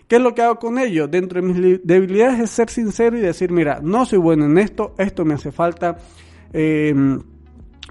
¿Qué 0.08 0.16
es 0.16 0.22
lo 0.22 0.34
que 0.34 0.42
hago 0.42 0.58
con 0.58 0.80
ello? 0.80 1.08
Dentro 1.10 1.42
de 1.42 1.48
mis 1.48 1.82
debilidades 1.84 2.39
es 2.39 2.50
ser 2.50 2.70
sincero 2.70 3.18
y 3.18 3.22
decir, 3.22 3.51
mira, 3.51 3.80
no 3.84 4.06
soy 4.06 4.20
bueno 4.20 4.46
en 4.46 4.58
esto, 4.58 4.96
esto 4.98 5.25
me 5.25 5.34
hace 5.34 5.51
falta. 5.51 5.98
Eh, 6.54 6.96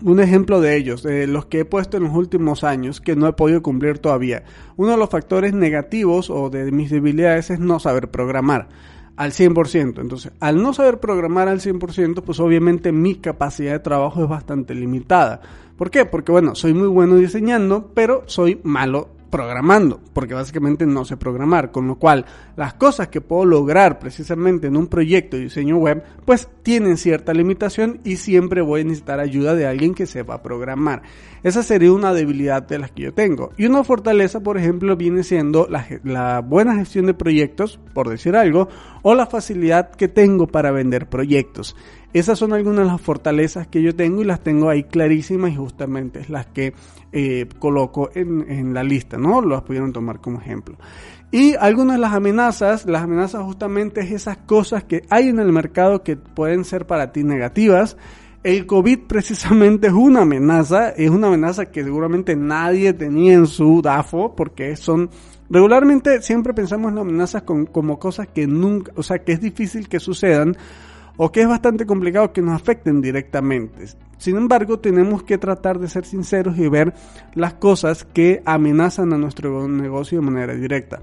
Un 0.03 0.21
ejemplo 0.21 0.61
de 0.61 0.77
ellos, 0.77 1.03
de 1.03 1.27
los 1.27 1.47
que 1.47 1.61
he 1.61 1.65
puesto 1.65 1.97
en 1.97 2.05
los 2.05 2.15
últimos 2.15 2.65
años, 2.65 3.01
que 3.01 3.17
no 3.17 3.27
he 3.27 3.33
podido 3.33 3.63
cumplir 3.63 3.99
todavía. 3.99 4.45
Uno 4.77 4.91
de 4.91 4.99
los 4.99 5.09
factores 5.09 5.55
negativos 5.55 6.29
o 6.29 6.51
de 6.51 6.71
mis 6.71 6.91
debilidades 6.91 7.51
es 7.51 7.61
no 7.61 7.81
saber 7.81 8.11
programar 8.11 8.69
al 9.17 9.33
100%. 9.33 10.01
Entonces, 10.01 10.33
al 10.39 10.63
no 10.63 10.75
saber 10.75 11.01
programar 11.01 11.49
al 11.49 11.61
100%, 11.61 12.23
pues 12.23 12.41
obviamente 12.41 12.93
mi 12.93 13.15
capacidad 13.15 13.73
de 13.73 13.79
trabajo 13.79 14.23
es 14.23 14.29
bastante 14.29 14.75
limitada. 14.75 15.41
¿Por 15.79 15.91
qué? 15.91 16.05
Porque 16.05 16.31
bueno, 16.31 16.55
soy 16.55 16.75
muy 16.75 16.89
bueno 16.89 17.17
diseñando, 17.17 17.91
pero 17.95 18.23
soy 18.27 18.61
malo 18.65 19.16
programando, 19.31 20.01
porque 20.13 20.35
básicamente 20.35 20.87
no 20.87 21.05
sé 21.05 21.17
programar, 21.17 21.71
con 21.71 21.87
lo 21.87 21.97
cual 21.97 22.25
las 22.57 22.75
cosas 22.75 23.09
que 23.09 23.21
puedo 23.21 23.45
lograr 23.45 23.99
precisamente 23.99 24.67
en 24.69 24.77
un 24.77 24.87
proyecto 24.87 25.37
de 25.37 25.45
diseño 25.45 25.77
web, 25.79 26.03
pues 26.25 26.49
tienen 26.63 26.97
cierta 26.97 27.33
limitación 27.33 28.01
y 28.05 28.17
siempre 28.17 28.63
voy 28.63 28.81
a 28.81 28.85
necesitar 28.85 29.21
ayuda 29.21 29.55
de 29.55 29.67
alguien 29.67 29.95
que 29.95 30.07
sepa 30.07 30.43
programar. 30.43 31.03
Esa 31.43 31.63
sería 31.63 31.93
una 31.93 32.13
debilidad 32.13 32.63
de 32.63 32.79
las 32.79 32.91
que 32.91 33.05
yo 33.05 33.15
tengo. 33.15 33.53
Y 33.57 33.67
una 33.67 33.85
fortaleza, 33.85 34.41
por 34.41 34.59
ejemplo, 34.59 34.97
viene 34.97 35.23
siendo 35.23 35.69
la, 35.69 35.87
la 36.03 36.41
buena 36.41 36.75
gestión 36.75 37.07
de 37.07 37.15
proyectos, 37.15 37.79
por 37.95 38.09
decir 38.09 38.35
algo, 38.37 38.69
o 39.03 39.15
la 39.15 39.27
facilidad 39.27 39.91
que 39.91 40.09
tengo 40.09 40.47
para 40.49 40.73
vender 40.73 41.09
proyectos. 41.09 41.77
Esas 42.19 42.39
son 42.39 42.55
algunas 42.55 42.87
de 42.87 42.91
las 42.93 43.01
fortalezas 43.03 43.67
que 43.67 43.83
yo 43.83 43.95
tengo 43.95 44.23
y 44.23 44.25
las 44.25 44.41
tengo 44.41 44.71
ahí 44.71 44.85
clarísimas 44.85 45.53
y 45.53 45.57
justamente 45.57 46.21
es 46.21 46.31
las 46.31 46.47
que 46.47 46.73
eh, 47.13 47.47
coloco 47.59 48.09
en, 48.15 48.51
en, 48.51 48.73
la 48.73 48.83
lista, 48.83 49.19
¿no? 49.19 49.43
Las 49.43 49.61
pudieron 49.61 49.93
tomar 49.93 50.23
como 50.23 50.41
ejemplo. 50.41 50.79
Y 51.31 51.57
algunas 51.57 51.97
de 51.97 52.01
las 52.01 52.15
amenazas, 52.15 52.87
las 52.87 53.03
amenazas 53.03 53.43
justamente 53.43 54.01
es 54.01 54.13
esas 54.13 54.39
cosas 54.39 54.85
que 54.85 55.03
hay 55.11 55.29
en 55.29 55.41
el 55.41 55.53
mercado 55.53 56.03
que 56.03 56.17
pueden 56.17 56.65
ser 56.65 56.87
para 56.87 57.13
ti 57.13 57.23
negativas. 57.23 57.99
El 58.43 58.65
COVID 58.65 59.01
precisamente 59.07 59.89
es 59.89 59.93
una 59.93 60.23
amenaza, 60.23 60.89
es 60.89 61.11
una 61.11 61.27
amenaza 61.27 61.67
que 61.67 61.85
seguramente 61.85 62.35
nadie 62.35 62.95
tenía 62.95 63.35
en 63.35 63.47
su 63.47 63.83
DAFO 63.83 64.35
porque 64.35 64.75
son 64.77 65.11
regularmente 65.51 66.23
siempre 66.23 66.55
pensamos 66.55 66.89
en 66.89 66.95
las 66.95 67.03
amenazas 67.03 67.43
como 67.43 67.99
cosas 67.99 68.27
que 68.29 68.47
nunca, 68.47 68.91
o 68.97 69.03
sea, 69.03 69.19
que 69.19 69.33
es 69.33 69.41
difícil 69.43 69.87
que 69.87 70.01
sucedan 70.01 70.57
o 71.17 71.33
que 71.33 71.43
es 71.43 71.49
bastante 71.49 71.87
complicado 71.87 72.33
que 72.33 72.43
nos 72.43 72.61
afecten 72.61 73.01
directamente. 73.01 73.87
Sin 74.19 74.37
embargo, 74.37 74.79
tenemos 74.79 75.23
que 75.23 75.39
tratar 75.39 75.79
de 75.79 75.89
ser 75.89 76.05
sinceros 76.05 76.59
y 76.59 76.69
ver 76.69 76.95
las 77.35 77.55
cosas 77.55 78.05
que 78.05 78.43
amenazan 78.45 79.13
a 79.13 79.19
nuestro 79.19 79.69
negocio 79.69 80.21
de 80.21 80.27
manera 80.27 80.55
directa. 80.55 81.03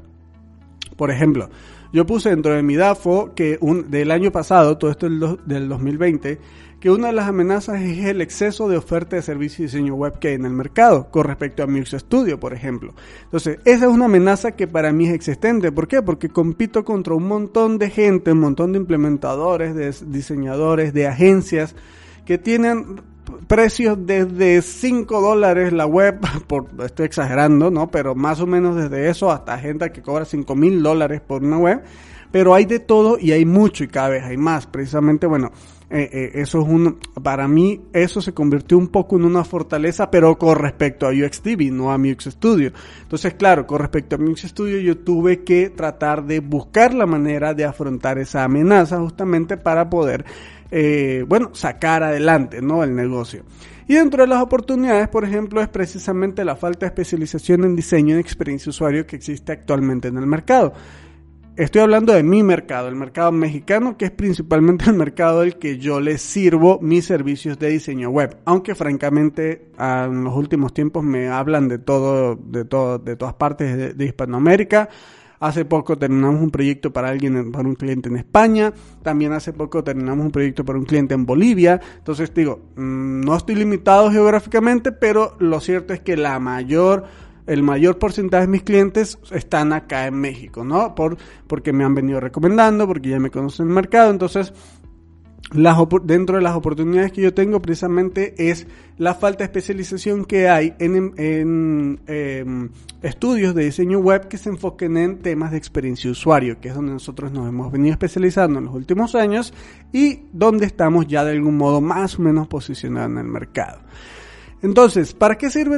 Por 0.96 1.12
ejemplo, 1.12 1.50
yo 1.92 2.06
puse 2.06 2.30
dentro 2.30 2.54
de 2.54 2.64
mi 2.64 2.76
DAFO 2.76 3.34
que 3.36 3.58
un, 3.62 3.92
del 3.92 4.12
año 4.12 4.32
pasado, 4.32 4.78
todo 4.78 4.92
esto 4.92 5.08
del, 5.08 5.38
del 5.46 5.70
2020, 5.70 6.40
que 6.84 6.92
una 6.92 7.08
de 7.08 7.14
las 7.14 7.30
amenazas 7.30 7.80
es 7.80 8.04
el 8.04 8.20
exceso 8.20 8.68
de 8.68 8.76
oferta 8.76 9.16
de 9.16 9.22
servicios 9.22 9.60
y 9.60 9.64
diseño 9.64 9.96
web 9.96 10.20
que 10.20 10.28
hay 10.28 10.34
en 10.34 10.44
el 10.44 10.52
mercado 10.52 11.10
con 11.12 11.24
respecto 11.24 11.64
a 11.64 11.66
Mux 11.66 11.92
Studio, 11.92 12.42
por 12.42 12.54
ejemplo. 12.54 12.94
Entonces, 13.24 13.60
esa 13.64 13.86
es 13.86 13.90
una 13.90 14.04
amenaza 14.04 14.52
que 14.52 14.68
para 14.68 14.92
mí 14.92 15.08
es 15.08 15.14
existente. 15.14 15.72
¿Por 15.72 15.88
qué? 15.88 16.02
Porque 16.02 16.28
compito 16.28 16.84
contra 16.84 17.14
un 17.14 17.26
montón 17.26 17.78
de 17.78 17.90
gente, 17.90 18.34
un 18.34 18.42
montón 18.42 18.74
de 18.74 18.80
implementadores, 18.80 19.76
de 19.76 19.96
diseñadores, 20.12 20.94
de 20.94 21.08
agencias 21.08 21.74
que 22.26 22.38
tienen 22.38 23.00
precios 23.48 23.98
desde 24.06 24.62
5 24.62 25.22
dólares 25.22 25.72
la 25.72 25.86
web, 25.86 26.20
por, 26.48 26.66
estoy 26.84 27.06
exagerando, 27.06 27.72
¿no? 27.72 27.92
Pero 27.92 28.14
más 28.14 28.42
o 28.42 28.46
menos 28.46 28.76
desde 28.76 29.10
eso 29.10 29.32
hasta 29.32 29.58
gente 29.58 29.90
que 29.94 30.02
cobra 30.02 30.26
5 30.26 30.54
mil 30.58 30.84
dólares 30.84 31.22
por 31.22 31.44
una 31.44 31.60
web. 31.60 31.82
Pero 32.34 32.56
hay 32.56 32.66
de 32.66 32.80
todo 32.80 33.20
y 33.20 33.32
hay 33.32 33.46
mucho 33.46 33.84
y 33.84 33.88
cada 33.88 34.10
vez 34.10 34.24
hay 34.24 34.38
más. 34.38 34.66
Precisamente, 34.66 35.28
bueno, 35.28 35.52
eh, 35.92 36.10
eh, 36.12 36.32
eso 36.34 36.62
es 36.62 36.68
un, 36.68 36.98
para 37.22 37.48
mí 37.48 37.80
eso 37.94 38.22
se 38.22 38.34
convirtió 38.34 38.76
un 38.76 38.88
poco 38.88 39.18
en 39.18 39.26
una 39.26 39.44
fortaleza, 39.44 40.10
pero 40.10 40.36
con 40.40 40.58
respecto 40.58 41.06
a 41.06 41.12
UXDB, 41.12 41.72
no 41.72 41.92
a 41.92 42.00
Mux 42.00 42.26
Studio. 42.26 42.72
Entonces, 43.04 43.36
claro, 43.36 43.68
con 43.68 43.78
respecto 43.78 44.16
a 44.16 44.18
Mux 44.18 44.42
Studio 44.42 44.80
yo 44.80 44.98
tuve 44.98 45.44
que 45.44 45.70
tratar 45.70 46.26
de 46.26 46.40
buscar 46.40 46.96
la 46.96 47.06
manera 47.06 47.54
de 47.54 47.66
afrontar 47.66 48.18
esa 48.18 48.44
amenaza 48.46 48.98
justamente 48.98 49.56
para 49.56 49.88
poder, 49.88 50.26
eh, 50.72 51.24
bueno, 51.28 51.52
sacar 51.54 52.02
adelante, 52.02 52.64
¿no? 52.64 52.84
El 52.84 52.96
negocio. 52.96 53.44
Y 53.88 53.94
dentro 53.94 54.24
de 54.24 54.28
las 54.28 54.42
oportunidades, 54.42 55.08
por 55.10 55.24
ejemplo, 55.24 55.62
es 55.62 55.68
precisamente 55.68 56.44
la 56.44 56.56
falta 56.56 56.88
de 56.88 56.88
especialización 56.88 57.66
en 57.66 57.76
diseño 57.76 58.16
y 58.16 58.20
experiencia 58.20 58.72
usuario 58.72 59.06
que 59.06 59.18
existe 59.18 59.52
actualmente 59.52 60.08
en 60.08 60.18
el 60.18 60.26
mercado. 60.26 60.74
Estoy 61.56 61.82
hablando 61.82 62.14
de 62.14 62.24
mi 62.24 62.42
mercado, 62.42 62.88
el 62.88 62.96
mercado 62.96 63.32
mexicano, 63.32 63.96
que 63.96 64.06
es 64.06 64.12
principalmente 64.12 64.86
el 64.90 64.96
mercado 64.96 65.42
del 65.42 65.58
que 65.58 65.78
yo 65.78 66.00
les 66.00 66.20
sirvo 66.20 66.80
mis 66.82 67.06
servicios 67.06 67.60
de 67.60 67.70
diseño 67.70 68.10
web. 68.10 68.38
Aunque 68.46 68.74
francamente 68.74 69.70
en 69.78 70.24
los 70.24 70.36
últimos 70.36 70.74
tiempos 70.74 71.04
me 71.04 71.28
hablan 71.28 71.68
de 71.68 71.78
todo, 71.78 72.36
de 72.36 72.66
todo, 72.66 72.98
de 72.98 73.16
todas 73.16 73.36
partes 73.36 73.96
de, 73.96 74.06
Hispanoamérica. 74.06 74.90
Hace 75.40 75.64
poco 75.66 75.96
terminamos 75.96 76.42
un 76.42 76.50
proyecto 76.50 76.92
para 76.92 77.10
alguien, 77.10 77.52
para 77.52 77.68
un 77.68 77.76
cliente 77.76 78.10
en 78.10 78.16
España. 78.16 78.74
También 79.04 79.34
hace 79.34 79.54
poco 79.54 79.84
terminamos 79.84 80.26
un 80.26 80.32
proyecto 80.32 80.66
para 80.66 80.80
un 80.80 80.86
cliente 80.86 81.14
en 81.14 81.26
Bolivia. 81.26 81.80
Entonces 81.98 82.34
digo, 82.34 82.62
mm, 82.76 83.22
no 83.22 83.36
estoy 83.36 83.56
limitado 83.56 84.10
geográficamente, 84.10 84.92
pero 84.92 85.36
lo 85.38 85.60
cierto 85.60 85.94
es 85.94 86.00
que 86.00 86.18
la 86.18 86.40
mayor 86.40 87.04
el 87.48 87.64
mayor 87.64 88.00
porcentaje 88.00 88.46
de 88.46 88.52
mis 88.52 88.64
clientes 88.64 89.20
están 89.32 89.74
acá 89.74 90.08
en 90.08 90.16
México, 90.16 90.64
¿no? 90.64 90.96
Por, 90.96 91.18
porque 91.48 91.74
me 91.74 91.84
han 91.84 91.96
venido 91.96 92.20
recomendando, 92.20 92.88
porque 92.88 93.10
ya 93.10 93.20
me 93.20 93.32
conocen 93.32 93.68
el 93.68 93.74
mercado. 93.74 94.12
Entonces, 94.12 94.54
las, 95.54 95.78
dentro 96.04 96.38
de 96.38 96.42
las 96.42 96.56
oportunidades 96.56 97.12
que 97.12 97.22
yo 97.22 97.34
tengo 97.34 97.62
precisamente 97.62 98.34
es 98.50 98.66
la 98.98 99.14
falta 99.14 99.40
de 99.40 99.46
especialización 99.46 100.26
que 100.26 100.50
hay 100.50 100.74
en, 100.80 101.98
em, 102.08 102.70
estudios 103.02 103.54
de 103.54 103.66
diseño 103.66 104.00
web 104.00 104.28
que 104.28 104.38
se 104.38 104.50
enfoquen 104.50 104.98
en 104.98 105.20
temas 105.20 105.52
de 105.52 105.58
experiencia 105.58 106.10
usuario, 106.10 106.60
que 106.60 106.70
es 106.70 106.76
donde 106.76 106.94
nosotros 106.94 107.32
nos 107.32 107.48
hemos 107.48 107.72
venido 107.72 107.92
especializando 107.92 108.60
en 108.60 108.66
los 108.66 108.74
últimos 108.74 109.16
años 109.16 109.54
y 109.92 110.22
donde 110.32 110.66
estamos 110.66 111.08
ya 111.08 111.24
de 111.24 111.34
algún 111.34 111.58
modo 111.58 111.82
más 111.82 112.18
o 112.18 112.22
menos 112.22 112.48
posicionados 112.48 113.12
en 113.12 113.18
el 113.20 113.26
mercado. 113.26 113.80
Entonces, 114.64 115.14
¿para 115.14 115.38
qué 115.38 115.50
sirve 115.50 115.76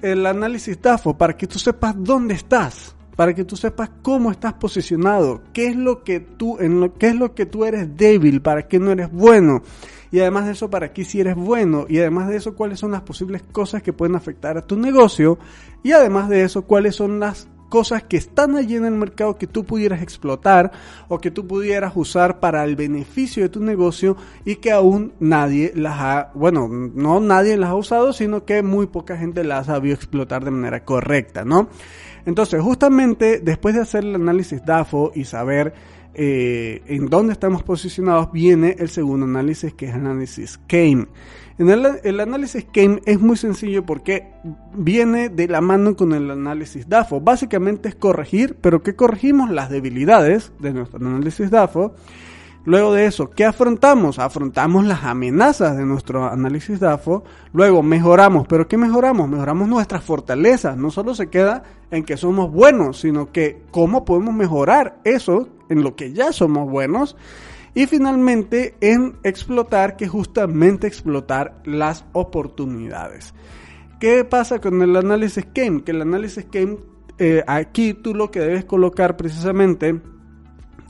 el 0.00 0.24
análisis 0.24 0.80
DAFO? 0.80 1.18
Para 1.18 1.36
que 1.36 1.48
tú 1.48 1.58
sepas 1.58 1.96
dónde 1.98 2.34
estás, 2.34 2.94
para 3.16 3.34
que 3.34 3.44
tú 3.44 3.56
sepas 3.56 3.90
cómo 4.00 4.30
estás 4.30 4.54
posicionado, 4.54 5.42
qué 5.52 5.66
es 5.66 5.76
lo 5.76 6.04
que 6.04 6.20
tú, 6.20 6.56
en 6.60 6.78
lo, 6.78 6.94
qué 6.94 7.08
es 7.08 7.16
lo 7.16 7.34
que 7.34 7.46
tú 7.46 7.64
eres 7.64 7.96
débil, 7.96 8.40
para 8.40 8.68
qué 8.68 8.78
no 8.78 8.92
eres 8.92 9.10
bueno. 9.10 9.62
Y 10.12 10.20
además 10.20 10.46
de 10.46 10.52
eso, 10.52 10.70
para 10.70 10.92
qué 10.92 11.04
si 11.04 11.20
eres 11.20 11.34
bueno. 11.34 11.86
Y 11.88 11.98
además 11.98 12.28
de 12.28 12.36
eso, 12.36 12.54
cuáles 12.54 12.78
son 12.78 12.92
las 12.92 13.02
posibles 13.02 13.42
cosas 13.42 13.82
que 13.82 13.92
pueden 13.92 14.14
afectar 14.14 14.56
a 14.56 14.64
tu 14.64 14.76
negocio. 14.76 15.36
Y 15.82 15.90
además 15.90 16.28
de 16.28 16.44
eso, 16.44 16.62
cuáles 16.62 16.94
son 16.94 17.18
las 17.18 17.48
cosas 17.68 18.02
que 18.02 18.16
están 18.16 18.56
allí 18.56 18.76
en 18.76 18.84
el 18.84 18.94
mercado 18.94 19.36
que 19.36 19.46
tú 19.46 19.64
pudieras 19.64 20.02
explotar 20.02 20.72
o 21.08 21.18
que 21.18 21.30
tú 21.30 21.46
pudieras 21.46 21.92
usar 21.94 22.40
para 22.40 22.64
el 22.64 22.76
beneficio 22.76 23.42
de 23.42 23.48
tu 23.48 23.60
negocio 23.60 24.16
y 24.44 24.56
que 24.56 24.72
aún 24.72 25.12
nadie 25.20 25.72
las 25.74 25.94
ha, 25.98 26.30
bueno, 26.34 26.68
no 26.68 27.20
nadie 27.20 27.56
las 27.56 27.70
ha 27.70 27.74
usado, 27.74 28.12
sino 28.12 28.44
que 28.44 28.62
muy 28.62 28.86
poca 28.86 29.16
gente 29.16 29.44
las 29.44 29.68
ha 29.68 29.74
sabido 29.74 29.94
explotar 29.94 30.44
de 30.44 30.50
manera 30.50 30.84
correcta, 30.84 31.44
¿no? 31.44 31.68
Entonces, 32.26 32.60
justamente 32.60 33.40
después 33.40 33.74
de 33.74 33.82
hacer 33.82 34.04
el 34.04 34.14
análisis 34.14 34.64
DAFO 34.64 35.12
y 35.14 35.24
saber 35.24 35.72
eh, 36.14 36.82
en 36.86 37.06
dónde 37.06 37.32
estamos 37.32 37.62
posicionados, 37.62 38.32
viene 38.32 38.76
el 38.78 38.88
segundo 38.88 39.24
análisis 39.24 39.72
que 39.74 39.86
es 39.86 39.94
el 39.94 40.00
análisis 40.00 40.58
Kame. 40.66 41.06
En 41.58 41.68
el, 41.70 42.20
análisis 42.20 42.64
Kame 42.72 43.02
es 43.04 43.18
muy 43.18 43.36
sencillo 43.36 43.84
porque 43.84 44.32
viene 44.74 45.28
de 45.28 45.48
la 45.48 45.60
mano 45.60 45.96
con 45.96 46.12
el 46.12 46.30
análisis 46.30 46.88
DAFO. 46.88 47.20
Básicamente 47.20 47.88
es 47.88 47.96
corregir, 47.96 48.56
pero 48.60 48.84
¿qué 48.84 48.94
corregimos? 48.94 49.50
Las 49.50 49.68
debilidades 49.68 50.52
de 50.60 50.72
nuestro 50.72 51.04
análisis 51.04 51.50
DAFO. 51.50 51.94
Luego 52.64 52.92
de 52.92 53.06
eso, 53.06 53.30
¿qué 53.30 53.44
afrontamos? 53.44 54.20
Afrontamos 54.20 54.84
las 54.84 55.02
amenazas 55.02 55.76
de 55.76 55.84
nuestro 55.84 56.28
análisis 56.28 56.78
DAFO. 56.78 57.24
Luego 57.52 57.82
mejoramos, 57.82 58.46
pero 58.46 58.68
¿qué 58.68 58.76
mejoramos? 58.76 59.28
Mejoramos 59.28 59.66
nuestras 59.66 60.04
fortalezas. 60.04 60.76
No 60.76 60.92
solo 60.92 61.12
se 61.16 61.28
queda 61.28 61.64
en 61.90 62.04
que 62.04 62.16
somos 62.16 62.52
buenos, 62.52 63.00
sino 63.00 63.32
que 63.32 63.62
cómo 63.72 64.04
podemos 64.04 64.32
mejorar 64.32 65.00
eso 65.02 65.48
en 65.68 65.82
lo 65.82 65.96
que 65.96 66.12
ya 66.12 66.32
somos 66.32 66.70
buenos 66.70 67.16
y 67.78 67.86
finalmente 67.86 68.74
en 68.80 69.18
explotar, 69.22 69.96
que 69.96 70.08
justamente 70.08 70.88
explotar 70.88 71.62
las 71.64 72.04
oportunidades. 72.12 73.34
¿Qué 74.00 74.24
pasa 74.24 74.58
con 74.58 74.82
el 74.82 74.96
análisis 74.96 75.46
Kame? 75.54 75.84
Que 75.84 75.92
el 75.92 76.02
análisis 76.02 76.44
Kame, 76.50 76.78
eh, 77.20 77.44
aquí 77.46 77.94
tú 77.94 78.16
lo 78.16 78.32
que 78.32 78.40
debes 78.40 78.64
colocar 78.64 79.16
precisamente 79.16 80.00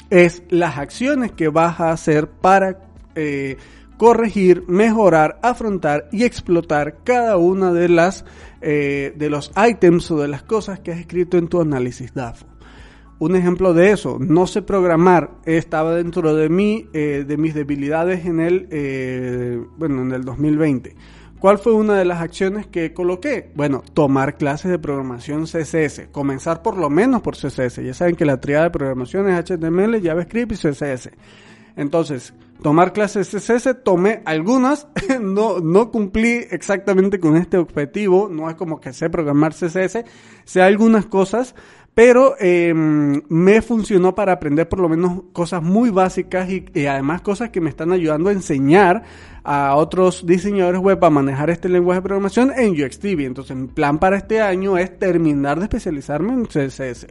es 0.08 0.42
las 0.48 0.78
acciones 0.78 1.32
que 1.32 1.48
vas 1.48 1.78
a 1.78 1.90
hacer 1.90 2.30
para 2.30 2.80
eh, 3.14 3.58
corregir, 3.98 4.64
mejorar, 4.66 5.38
afrontar 5.42 6.08
y 6.10 6.24
explotar 6.24 7.04
cada 7.04 7.36
una 7.36 7.70
de 7.70 7.90
las 7.90 8.24
eh, 8.62 9.12
de 9.14 9.28
los 9.28 9.52
ítems 9.54 10.10
o 10.10 10.16
de 10.22 10.28
las 10.28 10.42
cosas 10.42 10.80
que 10.80 10.92
has 10.92 11.00
escrito 11.00 11.36
en 11.36 11.48
tu 11.48 11.60
análisis 11.60 12.14
DAFO. 12.14 12.46
Un 13.20 13.34
ejemplo 13.34 13.74
de 13.74 13.90
eso, 13.90 14.18
no 14.20 14.46
sé 14.46 14.62
programar, 14.62 15.32
estaba 15.44 15.94
dentro 15.94 16.36
de 16.36 16.48
mí, 16.48 16.86
eh, 16.92 17.24
de 17.26 17.36
mis 17.36 17.52
debilidades 17.52 18.24
en 18.26 18.38
el, 18.38 18.68
eh, 18.70 19.60
bueno, 19.76 20.02
en 20.02 20.12
el 20.12 20.24
2020. 20.24 20.94
¿Cuál 21.40 21.58
fue 21.58 21.72
una 21.72 21.94
de 21.94 22.04
las 22.04 22.20
acciones 22.20 22.66
que 22.66 22.92
coloqué? 22.92 23.50
Bueno, 23.54 23.82
tomar 23.94 24.36
clases 24.36 24.70
de 24.70 24.78
programación 24.78 25.46
CSS. 25.46 26.08
Comenzar 26.10 26.62
por 26.62 26.76
lo 26.76 26.90
menos 26.90 27.22
por 27.22 27.36
CSS. 27.36 27.84
Ya 27.84 27.94
saben 27.94 28.16
que 28.16 28.24
la 28.24 28.40
triada 28.40 28.64
de 28.64 28.70
programación 28.70 29.28
es 29.28 29.44
HTML, 29.44 30.00
JavaScript 30.02 30.52
y 30.52 30.56
CSS. 30.56 31.10
Entonces, 31.76 32.34
tomar 32.60 32.92
clases 32.92 33.28
CSS, 33.28 33.84
tomé 33.84 34.20
algunas, 34.24 34.88
no, 35.20 35.60
no 35.60 35.92
cumplí 35.92 36.44
exactamente 36.50 37.20
con 37.20 37.36
este 37.36 37.56
objetivo, 37.56 38.28
no 38.28 38.50
es 38.50 38.56
como 38.56 38.80
que 38.80 38.92
sé 38.92 39.08
programar 39.08 39.54
CSS, 39.54 40.04
sé 40.44 40.60
algunas 40.60 41.06
cosas, 41.06 41.54
pero 41.98 42.36
eh, 42.38 42.72
me 42.74 43.60
funcionó 43.60 44.14
para 44.14 44.30
aprender 44.30 44.68
por 44.68 44.78
lo 44.78 44.88
menos 44.88 45.24
cosas 45.32 45.64
muy 45.64 45.90
básicas 45.90 46.48
y, 46.48 46.86
además 46.86 47.22
cosas 47.22 47.50
que 47.50 47.60
me 47.60 47.68
están 47.68 47.90
ayudando 47.90 48.28
a 48.28 48.32
enseñar 48.32 49.02
a 49.50 49.76
otros 49.76 50.26
diseñadores 50.26 50.78
web 50.78 51.02
a 51.02 51.08
manejar 51.08 51.48
este 51.48 51.70
lenguaje 51.70 52.00
de 52.00 52.02
programación 52.02 52.52
en 52.54 52.72
UXTV. 52.72 53.20
Entonces, 53.20 53.56
mi 53.56 53.66
plan 53.66 53.98
para 53.98 54.18
este 54.18 54.42
año 54.42 54.76
es 54.76 54.98
terminar 54.98 55.58
de 55.58 55.64
especializarme 55.64 56.34
en 56.34 56.44
CSS. 56.44 57.06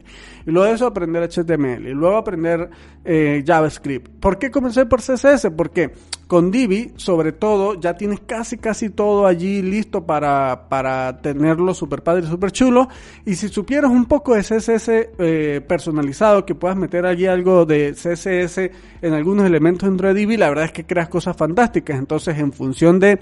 Y 0.46 0.52
luego 0.52 0.68
de 0.68 0.74
eso 0.74 0.86
aprender 0.86 1.28
HTML. 1.28 1.88
Y 1.88 1.94
luego 1.94 2.16
aprender 2.16 2.70
eh, 3.04 3.42
JavaScript. 3.44 4.08
¿Por 4.20 4.38
qué 4.38 4.52
comencé 4.52 4.86
por 4.86 5.00
CSS? 5.00 5.50
Porque 5.56 5.90
con 6.28 6.50
Divi, 6.50 6.92
sobre 6.96 7.32
todo, 7.32 7.80
ya 7.80 7.94
tienes 7.94 8.20
casi, 8.20 8.58
casi 8.58 8.90
todo 8.90 9.26
allí 9.26 9.62
listo 9.62 10.04
para, 10.04 10.68
para 10.68 11.22
tenerlo 11.22 11.72
super 11.72 12.02
padre, 12.02 12.26
super 12.26 12.52
chulo. 12.52 12.88
Y 13.24 13.34
si 13.34 13.48
supieras 13.48 13.90
un 13.90 14.04
poco 14.04 14.34
de 14.34 14.42
CSS 14.42 14.88
eh, 14.88 15.62
personalizado, 15.66 16.44
que 16.44 16.54
puedas 16.54 16.76
meter 16.76 17.06
allí 17.06 17.26
algo 17.26 17.64
de 17.64 17.94
CSS 17.94 18.70
en 19.00 19.14
algunos 19.14 19.46
elementos 19.46 19.88
dentro 19.88 20.08
de 20.08 20.14
Divi, 20.14 20.36
la 20.36 20.50
verdad 20.50 20.66
es 20.66 20.72
que 20.72 20.84
creas 20.84 21.08
cosas 21.08 21.34
fantásticas. 21.34 21.98
Entonces, 21.98 22.27
en 22.36 22.52
función 22.52 23.00
de 23.00 23.18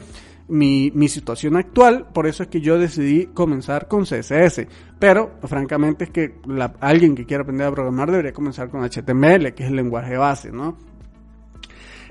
mi, 0.49 0.91
mi, 0.95 1.09
situación 1.09 1.57
actual, 1.57 2.07
por 2.13 2.27
eso 2.27 2.43
es 2.43 2.49
que 2.49 2.61
yo 2.61 2.79
decidí 2.79 3.27
comenzar 3.27 3.87
con 3.87 4.05
CSS. 4.05 4.67
Pero, 4.99 5.33
francamente, 5.43 6.05
es 6.05 6.11
que 6.11 6.35
alguien 6.81 7.15
que 7.15 7.27
quiera 7.27 7.43
aprender 7.43 7.67
a 7.67 7.73
programar 7.73 8.11
debería 8.11 8.33
comenzar 8.33 8.69
con 8.71 8.83
HTML, 8.83 9.53
que 9.55 9.65
es 9.65 9.71
el 9.71 9.77
lenguaje 9.77 10.17
base, 10.17 10.51
¿no? 10.51 10.77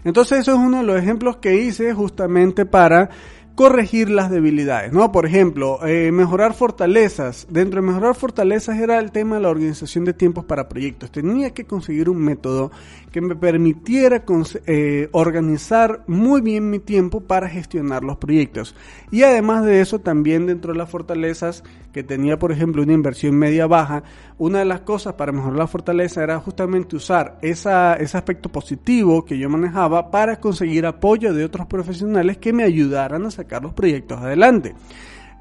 Entonces, 0.03 0.39
eso 0.39 0.53
es 0.53 0.59
uno 0.59 0.77
de 0.77 0.83
los 0.83 0.97
ejemplos 0.97 1.37
que 1.37 1.55
hice 1.55 1.93
justamente 1.93 2.65
para 2.65 3.09
corregir 3.55 4.09
las 4.09 4.29
debilidades, 4.29 4.91
¿no? 4.91 5.13
Por 5.13 5.25
ejemplo, 5.25 5.79
eh, 5.87 6.11
mejorar 6.11 6.53
fortalezas. 6.53 7.47
Dentro 7.49 7.81
de 7.81 7.87
mejorar 7.87 8.13
fortalezas 8.13 8.77
era 8.77 8.99
el 8.99 9.11
tema 9.11 9.37
de 9.37 9.41
la 9.41 9.49
organización 9.49 10.03
de 10.03 10.13
tiempos 10.13 10.43
para 10.43 10.67
proyectos. 10.67 11.09
Tenía 11.09 11.53
que 11.53 11.63
conseguir 11.63 12.09
un 12.09 12.17
método 12.17 12.71
que 13.13 13.21
me 13.21 13.35
permitiera 13.35 14.25
eh, 14.65 15.07
organizar 15.13 16.03
muy 16.05 16.41
bien 16.41 16.69
mi 16.69 16.79
tiempo 16.79 17.21
para 17.21 17.47
gestionar 17.47 18.03
los 18.03 18.17
proyectos. 18.17 18.75
Y 19.09 19.23
además 19.23 19.63
de 19.63 19.79
eso, 19.79 19.99
también 19.99 20.47
dentro 20.47 20.73
de 20.73 20.79
las 20.79 20.89
fortalezas 20.89 21.63
que 21.93 22.03
tenía, 22.03 22.37
por 22.37 22.51
ejemplo, 22.51 22.83
una 22.83 22.91
inversión 22.91 23.37
media 23.37 23.67
baja, 23.67 24.03
una 24.37 24.59
de 24.59 24.65
las 24.65 24.81
cosas 24.81 25.13
para 25.13 25.31
mejorar 25.31 25.57
la 25.57 25.67
fortaleza 25.67 26.21
era 26.21 26.37
justamente 26.39 26.97
usar 26.97 27.37
esa, 27.41 27.95
ese 27.95 28.17
aspecto 28.17 28.49
positivo 28.49 29.23
que 29.23 29.37
yo 29.37 29.49
manejaba 29.49 30.11
para 30.11 30.41
conseguir 30.41 30.85
apoyo 30.85 31.33
de 31.33 31.45
otros 31.45 31.67
profesionales 31.67 32.37
que 32.37 32.51
me 32.51 32.63
ayudaran 32.63 33.25
a 33.25 33.31
sacar 33.31 33.44
los 33.61 33.73
proyectos 33.73 34.19
adelante. 34.19 34.75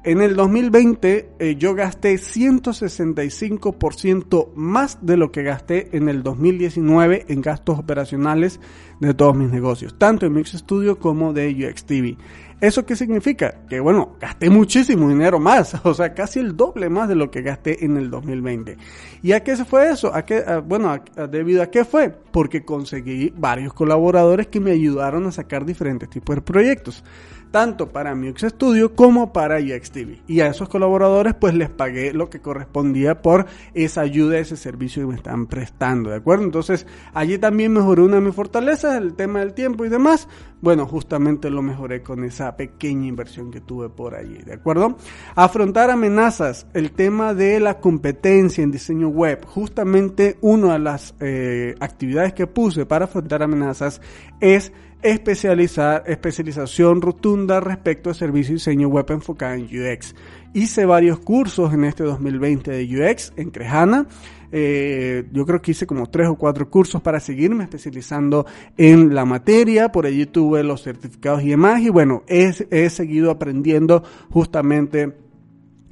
En 0.05 0.21
el 0.21 0.35
2020 0.35 1.31
eh, 1.39 1.55
yo 1.55 1.73
gasté 1.73 2.13
165% 2.13 4.53
más 4.53 5.03
de 5.03 5.17
lo 5.17 5.31
que 5.31 5.41
gasté 5.41 5.97
en 5.97 6.09
el 6.09 6.21
2019 6.21 7.25
en 7.27 7.41
gastos 7.41 7.79
operacionales 7.79 8.59
de 8.99 9.15
todos 9.15 9.35
mis 9.35 9.49
negocios, 9.49 9.97
tanto 9.97 10.27
en 10.27 10.33
Mix 10.33 10.51
Studio 10.51 10.99
como 10.99 11.33
de 11.33 11.49
UX 11.49 11.85
TV. 11.85 12.17
¿Eso 12.61 12.85
qué 12.85 12.95
significa? 12.95 13.65
Que 13.67 13.79
bueno, 13.79 14.15
gasté 14.21 14.51
muchísimo 14.51 15.09
dinero 15.09 15.39
más, 15.39 15.75
o 15.83 15.95
sea, 15.95 16.13
casi 16.13 16.39
el 16.39 16.55
doble 16.55 16.87
más 16.87 17.09
de 17.09 17.15
lo 17.15 17.31
que 17.31 17.41
gasté 17.41 17.83
en 17.83 17.97
el 17.97 18.11
2020. 18.11 18.77
¿Y 19.23 19.31
a 19.31 19.43
qué 19.43 19.57
se 19.57 19.65
fue 19.65 19.89
eso? 19.89 20.13
¿A 20.13 20.23
qué, 20.23 20.43
bueno, 20.65 20.95
¿debido 21.31 21.63
a 21.63 21.71
qué 21.71 21.83
fue? 21.83 22.15
Porque 22.31 22.63
conseguí 22.63 23.33
varios 23.35 23.73
colaboradores 23.73 24.45
que 24.47 24.59
me 24.59 24.69
ayudaron 24.69 25.25
a 25.25 25.31
sacar 25.31 25.65
diferentes 25.65 26.11
tipos 26.11 26.35
de 26.35 26.43
proyectos 26.43 27.03
tanto 27.51 27.91
para 27.91 28.15
Mux 28.15 28.41
Studio 28.41 28.95
como 28.95 29.33
para 29.33 29.57
UXTV. 29.57 30.23
Y 30.27 30.41
a 30.41 30.47
esos 30.47 30.69
colaboradores 30.69 31.33
pues 31.33 31.53
les 31.53 31.69
pagué 31.69 32.13
lo 32.13 32.29
que 32.29 32.41
correspondía 32.41 33.21
por 33.21 33.45
esa 33.73 34.01
ayuda, 34.01 34.37
ese 34.37 34.57
servicio 34.57 35.03
que 35.03 35.07
me 35.07 35.15
están 35.15 35.47
prestando, 35.47 36.09
¿de 36.09 36.17
acuerdo? 36.17 36.43
Entonces 36.43 36.85
allí 37.13 37.37
también 37.37 37.73
mejoré 37.73 38.01
una 38.01 38.15
de 38.15 38.21
mis 38.21 38.35
fortalezas, 38.35 38.97
el 38.97 39.13
tema 39.13 39.39
del 39.39 39.53
tiempo 39.53 39.85
y 39.85 39.89
demás. 39.89 40.27
Bueno, 40.61 40.87
justamente 40.87 41.49
lo 41.49 41.61
mejoré 41.61 42.01
con 42.01 42.23
esa 42.23 42.55
pequeña 42.57 43.07
inversión 43.07 43.51
que 43.51 43.61
tuve 43.61 43.89
por 43.89 44.15
allí, 44.15 44.37
¿de 44.39 44.53
acuerdo? 44.53 44.97
Afrontar 45.35 45.91
amenazas, 45.91 46.65
el 46.73 46.91
tema 46.91 47.33
de 47.33 47.59
la 47.59 47.79
competencia 47.79 48.63
en 48.63 48.71
diseño 48.71 49.09
web. 49.09 49.45
Justamente 49.45 50.37
una 50.41 50.73
de 50.73 50.79
las 50.79 51.13
eh, 51.19 51.75
actividades 51.79 52.33
que 52.33 52.47
puse 52.47 52.85
para 52.85 53.05
afrontar 53.05 53.43
amenazas 53.43 54.01
es 54.39 54.71
especializar, 55.05 56.03
especialización 56.07 56.99
rotunda 56.99 57.59
respecto 57.59 58.09
a 58.09 58.15
servicio 58.15 58.53
y 58.53 58.55
diseño 58.55 58.87
web 58.87 59.05
enfocado 59.09 59.53
en 59.53 59.65
UX. 59.65 60.15
Hice 60.53 60.85
varios 60.85 61.19
cursos 61.19 61.73
en 61.73 61.83
este 61.83 62.03
2020 62.03 62.71
de 62.71 63.11
UX 63.11 63.31
en 63.35 63.51
Crejana. 63.51 64.07
Eh, 64.51 65.25
yo 65.31 65.45
creo 65.45 65.61
que 65.61 65.71
hice 65.71 65.85
como 65.85 66.07
tres 66.07 66.27
o 66.27 66.35
cuatro 66.35 66.69
cursos 66.69 67.01
para 67.01 67.19
seguirme 67.19 67.65
especializando 67.65 68.47
en 68.77 69.13
la 69.13 69.25
materia. 69.25 69.91
Por 69.91 70.07
allí 70.07 70.25
tuve 70.25 70.63
los 70.63 70.81
certificados 70.81 71.43
y 71.43 71.49
demás. 71.49 71.81
Y 71.81 71.89
bueno, 71.89 72.23
he 72.27 72.89
seguido 72.89 73.29
aprendiendo 73.29 74.03
justamente 74.31 75.13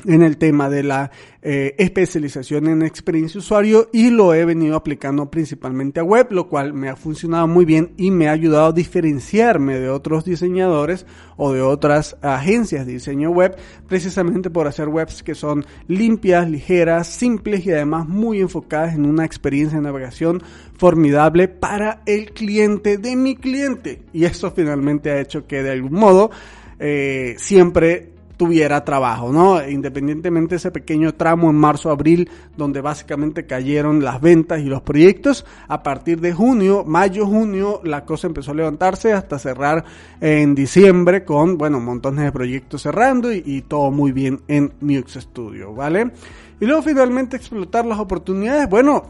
en 0.05 0.23
el 0.23 0.37
tema 0.37 0.69
de 0.69 0.83
la 0.83 1.11
eh, 1.41 1.75
especialización 1.77 2.67
en 2.67 2.83
experiencia 2.83 3.39
usuario 3.39 3.89
y 3.91 4.09
lo 4.09 4.33
he 4.33 4.45
venido 4.45 4.75
aplicando 4.75 5.29
principalmente 5.29 5.99
a 5.99 6.03
web, 6.03 6.27
lo 6.31 6.47
cual 6.47 6.73
me 6.73 6.89
ha 6.89 6.95
funcionado 6.95 7.47
muy 7.47 7.65
bien 7.65 7.91
y 7.97 8.11
me 8.11 8.27
ha 8.27 8.31
ayudado 8.31 8.67
a 8.67 8.71
diferenciarme 8.71 9.79
de 9.79 9.89
otros 9.89 10.25
diseñadores 10.25 11.05
o 11.35 11.51
de 11.51 11.61
otras 11.61 12.15
agencias 12.21 12.85
de 12.85 12.93
diseño 12.93 13.29
web, 13.31 13.57
precisamente 13.87 14.49
por 14.49 14.67
hacer 14.67 14.87
webs 14.87 15.23
que 15.23 15.35
son 15.35 15.65
limpias, 15.87 16.49
ligeras, 16.49 17.07
simples 17.07 17.65
y 17.65 17.71
además 17.71 18.07
muy 18.07 18.39
enfocadas 18.39 18.95
en 18.95 19.05
una 19.05 19.25
experiencia 19.25 19.77
de 19.77 19.83
navegación 19.83 20.41
formidable 20.77 21.47
para 21.47 22.01
el 22.05 22.31
cliente 22.31 22.97
de 22.97 23.15
mi 23.15 23.35
cliente. 23.35 24.01
Y 24.13 24.25
eso 24.25 24.51
finalmente 24.51 25.11
ha 25.11 25.19
hecho 25.19 25.45
que 25.47 25.63
de 25.63 25.71
algún 25.71 25.93
modo 25.93 26.31
eh, 26.79 27.35
siempre 27.37 28.12
tuviera 28.37 28.83
trabajo, 28.83 29.31
¿no? 29.31 29.65
Independientemente 29.67 30.51
de 30.51 30.57
ese 30.57 30.71
pequeño 30.71 31.13
tramo 31.13 31.49
en 31.49 31.55
marzo-abril 31.55 32.29
donde 32.57 32.81
básicamente 32.81 33.45
cayeron 33.45 34.03
las 34.03 34.21
ventas 34.21 34.61
y 34.61 34.65
los 34.65 34.81
proyectos, 34.81 35.45
a 35.67 35.83
partir 35.83 36.19
de 36.19 36.33
junio, 36.33 36.83
mayo-junio, 36.85 37.81
la 37.83 38.05
cosa 38.05 38.27
empezó 38.27 38.51
a 38.51 38.55
levantarse 38.55 39.13
hasta 39.13 39.39
cerrar 39.39 39.83
en 40.19 40.55
diciembre 40.55 41.23
con, 41.23 41.57
bueno, 41.57 41.79
montones 41.79 42.25
de 42.25 42.31
proyectos 42.31 42.81
cerrando 42.81 43.31
y, 43.31 43.63
todo 43.67 43.91
muy 43.91 44.11
bien 44.11 44.41
en 44.47 44.73
Mux 44.81 45.13
Studio, 45.13 45.73
¿vale? 45.73 46.11
Y 46.59 46.65
luego 46.65 46.81
finalmente 46.81 47.37
explotar 47.37 47.85
las 47.85 47.99
oportunidades, 47.99 48.69
bueno, 48.69 49.03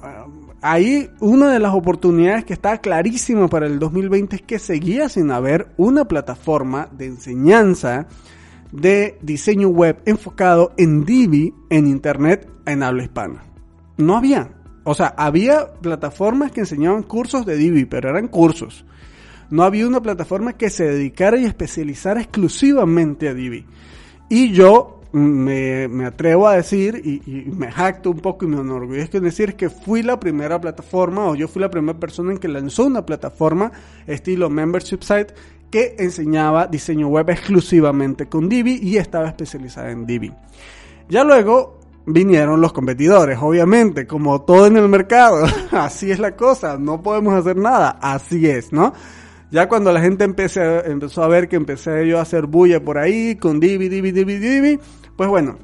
ahí 0.62 1.10
una 1.20 1.52
de 1.52 1.60
las 1.60 1.74
oportunidades 1.74 2.46
que 2.46 2.54
está 2.54 2.78
clarísima 2.78 3.48
para 3.48 3.68
el 3.68 3.80
2020 3.80 4.38
es 4.38 4.42
que 4.44 4.60
seguía 4.60 5.10
sin 5.10 5.32
haber 5.32 5.68
una 5.78 6.06
plataforma 6.06 6.88
de 6.92 7.06
enseñanza 7.06 8.08
de 8.74 9.20
diseño 9.22 9.70
web 9.70 10.02
enfocado 10.06 10.74
en 10.78 11.06
Divi 11.06 11.54
en 11.70 11.88
Internet 11.88 12.50
en 12.66 12.84
habla 12.84 13.04
hispana. 13.04 13.44
No 13.98 14.18
había. 14.18 14.50
O 14.84 14.96
sea, 14.96 15.14
había 15.16 15.74
plataformas 15.74 16.52
que 16.52 16.62
enseñaban 16.62 17.04
cursos 17.04 17.46
de 17.46 17.56
Divi, 17.56 17.86
pero 17.86 18.10
eran 18.10 18.28
cursos. 18.28 18.84
No 19.50 19.64
había 19.64 19.88
una 19.88 20.02
plataforma 20.02 20.54
que 20.54 20.72
se 20.72 20.86
dedicara 20.86 21.38
y 21.38 21.46
especializara 21.46 22.22
exclusivamente 22.22 23.30
a 23.30 23.34
Divi. 23.34 23.66
Y 24.28 24.52
yo 24.52 25.02
me, 25.12 26.06
atrevo 26.06 26.48
a 26.48 26.56
decir, 26.56 27.00
y, 27.06 27.22
y, 27.28 27.52
me 27.52 27.72
jacto 27.72 28.10
un 28.10 28.20
poco 28.20 28.46
y 28.46 28.48
me 28.48 28.60
enorgullezco 28.60 29.18
en 29.18 29.24
decir 29.24 29.56
que 29.56 29.70
fui 29.70 30.02
la 30.02 30.20
primera 30.20 30.60
plataforma, 30.60 31.28
o 31.28 31.36
yo 31.36 31.48
fui 31.48 31.62
la 31.62 31.70
primera 31.70 32.00
persona 32.00 32.32
en 32.32 32.40
que 32.40 32.48
lanzó 32.48 32.86
una 32.86 33.06
plataforma 33.06 33.72
estilo 34.08 34.50
membership 34.50 35.02
site 35.02 35.36
que 35.74 35.96
enseñaba 35.98 36.68
diseño 36.68 37.08
web 37.08 37.32
exclusivamente 37.32 38.28
con 38.28 38.48
Divi 38.48 38.80
y 38.80 38.98
estaba 38.98 39.28
especializada 39.28 39.90
en 39.90 40.06
Divi. 40.06 40.32
Ya 41.10 41.24
luego 41.24 41.80
vinieron 42.06 42.62
los 42.62 42.72
competidores, 42.72 43.40
obviamente, 43.42 44.06
como 44.06 44.44
todo 44.44 44.68
en 44.68 44.78
el 44.78 44.88
mercado. 44.88 45.48
así 45.72 46.12
es 46.12 46.20
la 46.20 46.36
cosa, 46.36 46.78
no 46.78 47.02
podemos 47.02 47.34
hacer 47.34 47.58
nada, 47.58 47.98
así 48.04 48.48
es, 48.48 48.72
¿no? 48.72 48.94
Ya 49.50 49.68
cuando 49.68 49.92
la 49.92 50.00
gente 50.00 50.26
empezó 50.26 51.24
a 51.24 51.28
ver 51.28 51.50
que 51.50 51.56
empecé 51.56 52.08
yo 52.08 52.20
a 52.20 52.22
hacer 52.22 52.46
bulla 52.46 52.80
por 52.80 53.00
ahí 53.00 53.36
con 53.38 53.60
Divi, 53.60 53.90
Divi, 53.90 54.12
Divi, 54.12 54.38
Divi, 54.38 54.80
pues 55.16 55.28
bueno, 55.28 55.58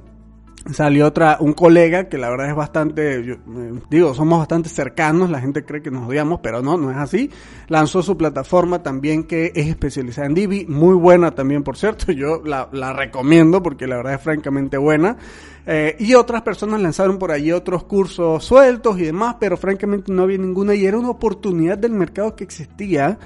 salió 0.72 1.08
otra, 1.08 1.38
un 1.39 1.54
colega 1.54 2.10
que 2.10 2.17
la 2.17 2.30
verdad 2.30 2.50
es 2.50 2.56
bastante, 2.56 3.24
yo, 3.24 3.36
eh, 3.36 3.80
digo, 3.89 4.13
somos 4.13 4.39
bastante 4.39 4.69
cercanos, 4.69 5.30
la 5.30 5.39
gente 5.39 5.63
cree 5.63 5.82
que 5.82 5.91
nos 5.91 6.08
odiamos, 6.08 6.39
pero 6.41 6.62
no, 6.62 6.78
no 6.78 6.91
es 6.91 6.98
así. 6.98 7.30
Lanzó 7.67 8.02
su 8.02 8.17
plataforma 8.17 8.84
también 8.84 9.24
que 9.24 9.52
es 9.56 9.67
especializada 9.67 10.28
en 10.28 10.34
Divi, 10.34 10.65
muy 10.67 10.95
buena 10.95 11.32
también, 11.32 11.63
por 11.63 11.78
cierto, 11.78 12.12
yo 12.12 12.41
la, 12.43 12.67
recomiendo 12.93 13.62
porque 13.63 13.88
la 13.88 13.98
verdad 13.98 14.15
es 14.15 14.22
francamente 14.22 14.78
buena. 14.78 15.17
Eh, 15.65 15.95
y 16.00 16.15
otras 16.15 16.41
personas 16.41 16.82
lanzaron 16.82 17.19
por 17.19 17.32
allí 17.32 17.52
otros 17.52 17.84
cursos 17.84 18.43
sueltos 18.43 19.00
y 19.00 19.04
demás, 19.04 19.36
pero 19.39 19.56
francamente 19.56 20.12
no 20.12 20.24
había 20.24 20.38
ninguna 20.38 20.74
y 20.74 20.86
era 20.86 20.98
una 20.98 21.10
oportunidad 21.10 21.78
del 21.78 21.91
mercado 21.91 22.36
que 22.36 22.43
existía 22.43 23.19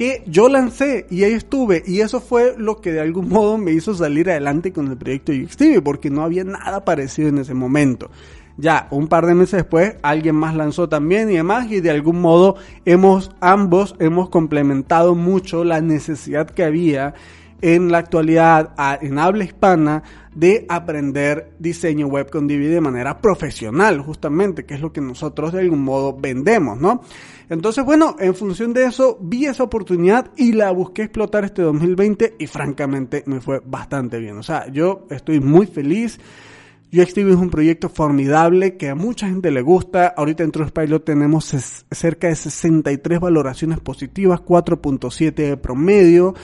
que 0.00 0.22
yo 0.26 0.48
lancé 0.48 1.04
y 1.10 1.24
ahí 1.24 1.34
estuve 1.34 1.82
y 1.86 2.00
eso 2.00 2.22
fue 2.22 2.54
lo 2.56 2.80
que 2.80 2.90
de 2.90 3.02
algún 3.02 3.28
modo 3.28 3.58
me 3.58 3.72
hizo 3.72 3.94
salir 3.94 4.30
adelante 4.30 4.72
con 4.72 4.90
el 4.90 4.96
proyecto 4.96 5.30
UXTV 5.30 5.82
porque 5.82 6.08
no 6.08 6.22
había 6.22 6.42
nada 6.42 6.86
parecido 6.86 7.28
en 7.28 7.36
ese 7.36 7.52
momento. 7.52 8.10
Ya 8.56 8.88
un 8.90 9.08
par 9.08 9.26
de 9.26 9.34
meses 9.34 9.58
después 9.58 9.96
alguien 10.00 10.36
más 10.36 10.56
lanzó 10.56 10.88
también 10.88 11.28
y 11.28 11.34
demás 11.34 11.70
y 11.70 11.82
de 11.82 11.90
algún 11.90 12.18
modo 12.18 12.56
hemos 12.86 13.32
ambos 13.42 13.94
hemos 13.98 14.30
complementado 14.30 15.14
mucho 15.14 15.64
la 15.64 15.82
necesidad 15.82 16.48
que 16.48 16.64
había 16.64 17.12
en 17.60 17.92
la 17.92 17.98
actualidad 17.98 18.70
en 19.02 19.18
habla 19.18 19.44
hispana 19.44 20.02
de 20.34 20.64
aprender 20.68 21.52
diseño 21.58 22.06
web 22.06 22.30
con 22.30 22.46
Divi 22.46 22.66
de 22.66 22.80
manera 22.80 23.20
profesional, 23.20 24.00
justamente, 24.00 24.64
que 24.64 24.74
es 24.74 24.80
lo 24.80 24.92
que 24.92 25.00
nosotros 25.00 25.52
de 25.52 25.60
algún 25.60 25.82
modo 25.82 26.16
vendemos, 26.16 26.80
¿no? 26.80 27.02
Entonces, 27.48 27.84
bueno, 27.84 28.14
en 28.20 28.34
función 28.34 28.72
de 28.72 28.84
eso, 28.84 29.18
vi 29.20 29.46
esa 29.46 29.64
oportunidad 29.64 30.30
y 30.36 30.52
la 30.52 30.70
busqué 30.70 31.02
explotar 31.02 31.44
este 31.44 31.62
2020 31.62 32.36
y 32.38 32.46
francamente 32.46 33.24
me 33.26 33.40
fue 33.40 33.60
bastante 33.64 34.18
bien. 34.18 34.38
O 34.38 34.42
sea, 34.42 34.70
yo 34.70 35.06
estoy 35.10 35.40
muy 35.40 35.66
feliz. 35.66 36.20
UXTV 36.92 37.30
es 37.30 37.36
un 37.36 37.50
proyecto 37.50 37.88
formidable 37.88 38.76
que 38.76 38.88
a 38.88 38.96
mucha 38.96 39.28
gente 39.28 39.52
le 39.52 39.62
gusta. 39.62 40.08
Ahorita 40.08 40.42
en 40.42 40.50
Trustpilot 40.50 41.04
tenemos 41.04 41.44
cerca 41.90 42.26
de 42.26 42.34
63 42.34 43.20
valoraciones 43.20 43.78
positivas, 43.78 44.40
4.7 44.40 45.34
de 45.34 45.56
promedio. 45.56 46.34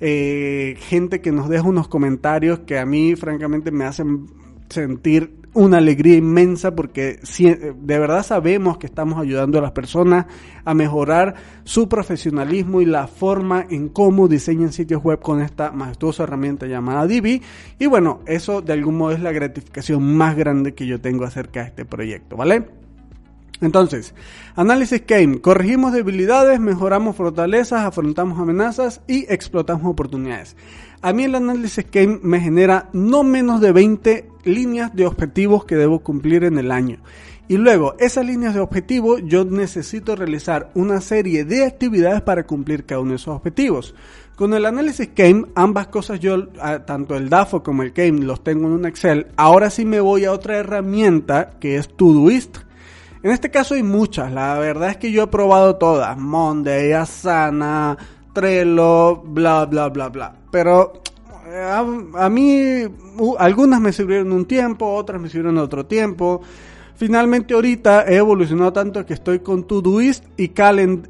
Eh, 0.00 0.76
gente 0.78 1.20
que 1.20 1.32
nos 1.32 1.48
deja 1.48 1.64
unos 1.64 1.88
comentarios 1.88 2.60
que 2.60 2.78
a 2.78 2.86
mí 2.86 3.16
francamente 3.16 3.72
me 3.72 3.84
hacen 3.84 4.26
sentir 4.68 5.45
una 5.56 5.78
alegría 5.78 6.16
inmensa 6.16 6.74
porque 6.74 7.18
de 7.18 7.98
verdad 7.98 8.22
sabemos 8.22 8.76
que 8.76 8.86
estamos 8.86 9.18
ayudando 9.18 9.58
a 9.58 9.62
las 9.62 9.72
personas 9.72 10.26
a 10.66 10.74
mejorar 10.74 11.34
su 11.64 11.88
profesionalismo 11.88 12.82
y 12.82 12.84
la 12.84 13.06
forma 13.06 13.66
en 13.70 13.88
cómo 13.88 14.28
diseñan 14.28 14.72
sitios 14.72 15.02
web 15.02 15.18
con 15.18 15.40
esta 15.40 15.72
majestuosa 15.72 16.24
herramienta 16.24 16.66
llamada 16.66 17.06
Divi. 17.06 17.40
Y 17.78 17.86
bueno, 17.86 18.20
eso 18.26 18.60
de 18.60 18.74
algún 18.74 18.98
modo 18.98 19.12
es 19.12 19.20
la 19.20 19.32
gratificación 19.32 20.16
más 20.16 20.36
grande 20.36 20.74
que 20.74 20.86
yo 20.86 21.00
tengo 21.00 21.24
acerca 21.24 21.60
de 21.60 21.66
este 21.68 21.84
proyecto, 21.86 22.36
¿vale? 22.36 22.66
Entonces, 23.62 24.14
análisis 24.54 25.02
game. 25.06 25.40
Corregimos 25.40 25.94
debilidades, 25.94 26.60
mejoramos 26.60 27.16
fortalezas, 27.16 27.84
afrontamos 27.84 28.38
amenazas 28.38 29.00
y 29.08 29.24
explotamos 29.32 29.86
oportunidades. 29.86 30.54
A 31.06 31.12
mí 31.12 31.22
el 31.22 31.36
análisis 31.36 31.86
game 31.88 32.18
me 32.20 32.40
genera 32.40 32.88
no 32.92 33.22
menos 33.22 33.60
de 33.60 33.70
20 33.70 34.28
líneas 34.42 34.92
de 34.92 35.06
objetivos 35.06 35.64
que 35.64 35.76
debo 35.76 36.00
cumplir 36.00 36.42
en 36.42 36.58
el 36.58 36.72
año. 36.72 36.98
Y 37.46 37.58
luego, 37.58 37.94
esas 38.00 38.26
líneas 38.26 38.54
de 38.54 38.60
objetivos, 38.60 39.22
yo 39.24 39.44
necesito 39.44 40.16
realizar 40.16 40.72
una 40.74 41.00
serie 41.00 41.44
de 41.44 41.64
actividades 41.64 42.22
para 42.22 42.44
cumplir 42.44 42.86
cada 42.86 43.02
uno 43.02 43.10
de 43.10 43.18
esos 43.18 43.36
objetivos. 43.36 43.94
Con 44.34 44.52
el 44.52 44.66
análisis 44.66 45.08
game, 45.14 45.46
ambas 45.54 45.86
cosas 45.86 46.18
yo, 46.18 46.48
ah, 46.60 46.80
tanto 46.80 47.14
el 47.14 47.28
DAFO 47.28 47.62
como 47.62 47.84
el 47.84 47.92
game, 47.92 48.24
los 48.24 48.42
tengo 48.42 48.66
en 48.66 48.72
un 48.72 48.86
Excel. 48.86 49.28
Ahora 49.36 49.70
sí 49.70 49.84
me 49.84 50.00
voy 50.00 50.24
a 50.24 50.32
otra 50.32 50.56
herramienta 50.56 51.52
que 51.60 51.76
es 51.76 51.86
Todoist 51.86 52.58
en 53.22 53.30
este 53.30 53.50
caso 53.50 53.74
hay 53.74 53.82
muchas, 53.82 54.30
la 54.32 54.58
verdad 54.58 54.90
es 54.90 54.96
que 54.98 55.10
yo 55.10 55.24
he 55.24 55.26
probado 55.26 55.76
todas, 55.76 56.16
Monday, 56.16 56.92
Asana, 56.92 57.96
Trello, 58.32 59.16
bla, 59.16 59.64
bla, 59.64 59.88
bla, 59.88 60.08
bla. 60.10 60.34
Pero 60.56 60.90
eh, 61.48 62.10
a, 62.14 62.30
mí 62.30 62.60
algunas 63.38 63.78
me 63.78 63.92
sirvieron 63.92 64.32
un 64.32 64.46
tiempo, 64.46 64.90
otras 64.90 65.20
me 65.20 65.28
sirvieron 65.28 65.58
otro 65.58 65.84
tiempo. 65.84 66.40
Finalmente 66.94 67.52
ahorita 67.52 68.06
he 68.08 68.16
evolucionado 68.16 68.72
tanto 68.72 69.04
que 69.04 69.12
estoy 69.12 69.40
con 69.40 69.64
Todoist 69.66 70.24
y, 70.38 70.50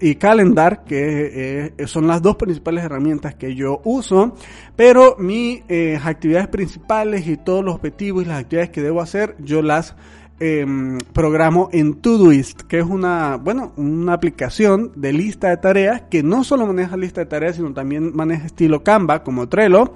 y 0.00 0.14
Calendar, 0.16 0.82
que 0.82 1.70
eh, 1.78 1.86
son 1.86 2.08
las 2.08 2.20
dos 2.20 2.34
principales 2.34 2.82
herramientas 2.82 3.36
que 3.36 3.54
yo 3.54 3.80
uso, 3.84 4.34
pero 4.74 5.14
mis 5.16 5.62
eh, 5.68 5.96
actividades 6.02 6.48
principales 6.48 7.24
y 7.28 7.36
todos 7.36 7.64
los 7.64 7.76
objetivos 7.76 8.24
y 8.24 8.26
las 8.26 8.40
actividades 8.40 8.70
que 8.70 8.82
debo 8.82 9.00
hacer, 9.00 9.36
yo 9.38 9.62
las 9.62 9.94
Em, 10.38 10.98
programo 11.14 11.70
en 11.72 11.94
Todoist, 11.94 12.60
que 12.60 12.78
es 12.78 12.84
una, 12.84 13.38
bueno, 13.38 13.72
una 13.76 14.12
aplicación 14.12 14.92
de 14.94 15.14
lista 15.14 15.48
de 15.48 15.56
tareas 15.56 16.02
que 16.10 16.22
no 16.22 16.44
solo 16.44 16.66
maneja 16.66 16.94
lista 16.98 17.22
de 17.22 17.26
tareas, 17.26 17.56
sino 17.56 17.72
también 17.72 18.14
maneja 18.14 18.44
estilo 18.44 18.84
Canva 18.84 19.22
como 19.22 19.48
Trello. 19.48 19.94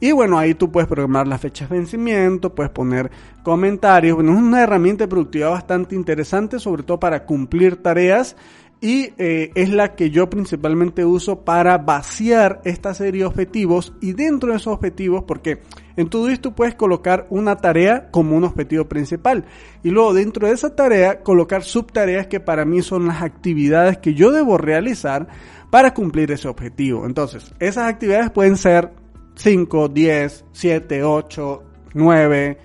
Y 0.00 0.10
bueno, 0.10 0.38
ahí 0.38 0.54
tú 0.54 0.72
puedes 0.72 0.88
programar 0.88 1.28
las 1.28 1.40
fechas 1.40 1.70
de 1.70 1.76
vencimiento, 1.76 2.52
puedes 2.52 2.72
poner 2.72 3.12
comentarios. 3.44 4.16
Bueno, 4.16 4.32
es 4.32 4.38
una 4.38 4.60
herramienta 4.60 5.06
productiva 5.06 5.50
bastante 5.50 5.94
interesante, 5.94 6.58
sobre 6.58 6.82
todo 6.82 6.98
para 6.98 7.24
cumplir 7.24 7.76
tareas 7.76 8.36
y 8.80 9.10
eh, 9.16 9.52
es 9.54 9.70
la 9.70 9.94
que 9.94 10.10
yo 10.10 10.28
principalmente 10.28 11.04
uso 11.04 11.44
para 11.44 11.78
vaciar 11.78 12.60
esta 12.64 12.92
serie 12.92 13.20
de 13.20 13.26
objetivos 13.26 13.94
y 14.00 14.12
dentro 14.12 14.50
de 14.50 14.58
esos 14.58 14.74
objetivos, 14.74 15.24
porque 15.24 15.62
en 15.96 16.08
Todoist 16.08 16.42
tú 16.42 16.54
puedes 16.54 16.74
colocar 16.74 17.26
una 17.30 17.56
tarea 17.56 18.10
como 18.10 18.36
un 18.36 18.44
objetivo 18.44 18.84
principal 18.84 19.44
y 19.82 19.90
luego 19.90 20.12
dentro 20.12 20.46
de 20.46 20.54
esa 20.54 20.74
tarea 20.76 21.22
colocar 21.22 21.62
subtareas 21.62 22.26
que 22.26 22.38
para 22.38 22.64
mí 22.64 22.82
son 22.82 23.06
las 23.06 23.22
actividades 23.22 23.98
que 23.98 24.14
yo 24.14 24.30
debo 24.30 24.58
realizar 24.58 25.26
para 25.70 25.94
cumplir 25.94 26.30
ese 26.30 26.48
objetivo. 26.48 27.06
Entonces, 27.06 27.54
esas 27.58 27.88
actividades 27.88 28.30
pueden 28.30 28.56
ser 28.56 28.92
5, 29.36 29.88
10, 29.88 30.44
7, 30.52 31.02
8, 31.02 31.62
9, 31.94 32.58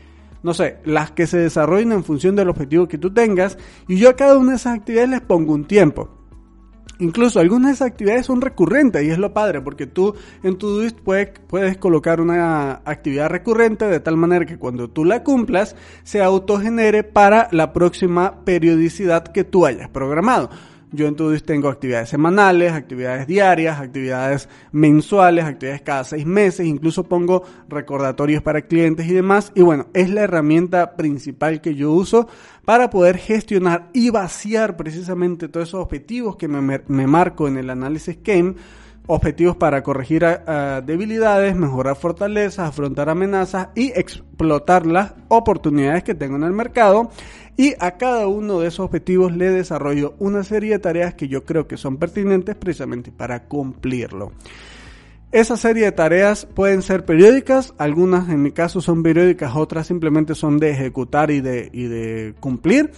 no 0.43 0.53
sé, 0.53 0.77
las 0.85 1.11
que 1.11 1.27
se 1.27 1.37
desarrollen 1.37 1.91
en 1.91 2.03
función 2.03 2.35
del 2.35 2.49
objetivo 2.49 2.87
que 2.87 2.97
tú 2.97 3.13
tengas 3.13 3.57
y 3.87 3.97
yo 3.97 4.09
a 4.09 4.15
cada 4.15 4.37
una 4.37 4.51
de 4.51 4.57
esas 4.57 4.77
actividades 4.77 5.09
les 5.09 5.21
pongo 5.21 5.53
un 5.53 5.65
tiempo. 5.65 6.09
Incluso 7.01 7.39
algunas 7.39 7.69
de 7.69 7.73
esas 7.73 7.87
actividades 7.87 8.27
son 8.27 8.41
recurrentes 8.41 9.03
y 9.03 9.09
es 9.09 9.17
lo 9.17 9.33
padre 9.33 9.59
porque 9.61 9.87
tú 9.87 10.13
en 10.43 10.57
tu 10.57 10.67
Todoist 10.67 10.99
puedes, 10.99 11.31
puedes 11.47 11.77
colocar 11.77 12.21
una 12.21 12.81
actividad 12.85 13.27
recurrente 13.27 13.85
de 13.85 13.99
tal 13.99 14.17
manera 14.17 14.45
que 14.45 14.59
cuando 14.59 14.87
tú 14.87 15.03
la 15.03 15.23
cumplas 15.23 15.75
se 16.03 16.21
autogenere 16.21 17.03
para 17.03 17.47
la 17.51 17.73
próxima 17.73 18.45
periodicidad 18.45 19.23
que 19.23 19.43
tú 19.43 19.65
hayas 19.65 19.89
programado. 19.89 20.51
Yo 20.93 21.07
entonces 21.07 21.43
tengo 21.43 21.69
actividades 21.69 22.09
semanales, 22.09 22.73
actividades 22.73 23.25
diarias, 23.25 23.79
actividades 23.79 24.49
mensuales, 24.73 25.45
actividades 25.45 25.81
cada 25.81 26.03
seis 26.03 26.25
meses, 26.25 26.67
incluso 26.67 27.03
pongo 27.03 27.43
recordatorios 27.69 28.43
para 28.43 28.63
clientes 28.63 29.07
y 29.07 29.13
demás. 29.13 29.53
Y 29.55 29.61
bueno, 29.61 29.87
es 29.93 30.09
la 30.09 30.21
herramienta 30.21 30.97
principal 30.97 31.61
que 31.61 31.75
yo 31.75 31.91
uso 31.91 32.27
para 32.65 32.89
poder 32.89 33.17
gestionar 33.17 33.89
y 33.93 34.09
vaciar 34.09 34.75
precisamente 34.75 35.47
todos 35.47 35.69
esos 35.69 35.81
objetivos 35.81 36.35
que 36.35 36.49
me, 36.49 36.81
me 36.85 37.07
marco 37.07 37.47
en 37.47 37.57
el 37.57 37.69
análisis 37.69 38.17
game 38.21 38.55
objetivos 39.07 39.55
para 39.55 39.83
corregir 39.83 40.25
debilidades, 40.85 41.55
mejorar 41.55 41.95
fortalezas, 41.95 42.69
afrontar 42.69 43.09
amenazas 43.09 43.69
y 43.75 43.91
explotar 43.91 44.85
las 44.85 45.13
oportunidades 45.27 46.03
que 46.03 46.15
tengo 46.15 46.35
en 46.37 46.43
el 46.43 46.53
mercado. 46.53 47.11
Y 47.61 47.75
a 47.77 47.91
cada 47.91 48.25
uno 48.25 48.59
de 48.59 48.69
esos 48.69 48.79
objetivos 48.79 49.37
le 49.37 49.51
desarrollo 49.51 50.15
una 50.17 50.43
serie 50.43 50.71
de 50.71 50.79
tareas 50.79 51.13
que 51.13 51.27
yo 51.27 51.45
creo 51.45 51.67
que 51.67 51.77
son 51.77 51.97
pertinentes 51.97 52.55
precisamente 52.55 53.11
para 53.11 53.43
cumplirlo. 53.43 54.31
Esa 55.31 55.55
serie 55.57 55.85
de 55.85 55.91
tareas 55.91 56.47
pueden 56.47 56.81
ser 56.81 57.05
periódicas, 57.05 57.75
algunas 57.77 58.29
en 58.29 58.41
mi 58.41 58.51
caso 58.51 58.81
son 58.81 59.03
periódicas, 59.03 59.55
otras 59.55 59.85
simplemente 59.85 60.33
son 60.33 60.57
de 60.57 60.71
ejecutar 60.71 61.29
y 61.29 61.39
de, 61.39 61.69
y 61.71 61.83
de 61.83 62.33
cumplir 62.39 62.89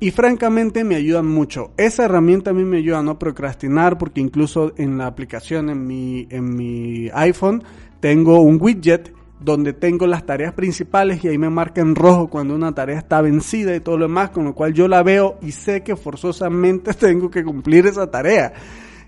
y 0.00 0.10
francamente 0.12 0.82
me 0.82 0.94
ayudan 0.94 1.26
mucho. 1.26 1.72
Esa 1.76 2.06
herramienta 2.06 2.52
a 2.52 2.54
mí 2.54 2.64
me 2.64 2.78
ayuda 2.78 3.00
a 3.00 3.02
no 3.02 3.18
procrastinar 3.18 3.98
porque 3.98 4.22
incluso 4.22 4.72
en 4.78 4.96
la 4.96 5.08
aplicación 5.08 5.68
en 5.68 5.86
mi, 5.86 6.26
en 6.30 6.56
mi 6.56 7.10
iPhone 7.12 7.62
tengo 8.00 8.40
un 8.40 8.56
widget 8.62 9.12
donde 9.40 9.72
tengo 9.72 10.06
las 10.06 10.24
tareas 10.24 10.52
principales 10.54 11.22
y 11.24 11.28
ahí 11.28 11.38
me 11.38 11.50
marca 11.50 11.80
en 11.80 11.94
rojo 11.94 12.28
cuando 12.28 12.54
una 12.54 12.72
tarea 12.72 12.98
está 12.98 13.20
vencida 13.20 13.74
y 13.74 13.80
todo 13.80 13.98
lo 13.98 14.06
demás, 14.06 14.30
con 14.30 14.44
lo 14.44 14.54
cual 14.54 14.72
yo 14.72 14.88
la 14.88 15.02
veo 15.02 15.38
y 15.42 15.52
sé 15.52 15.82
que 15.82 15.96
forzosamente 15.96 16.94
tengo 16.98 17.30
que 17.30 17.44
cumplir 17.44 17.86
esa 17.86 18.10
tarea. 18.10 18.52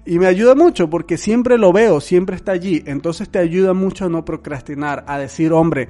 Y 0.04 0.18
me 0.18 0.26
ayuda 0.26 0.54
mucho 0.54 0.88
porque 0.88 1.18
siempre 1.18 1.58
lo 1.58 1.72
veo, 1.72 2.00
siempre 2.00 2.36
está 2.36 2.52
allí. 2.52 2.82
Entonces 2.86 3.28
te 3.28 3.38
ayuda 3.38 3.74
mucho 3.74 4.06
a 4.06 4.08
no 4.08 4.24
procrastinar, 4.24 5.04
a 5.06 5.18
decir, 5.18 5.52
hombre, 5.52 5.88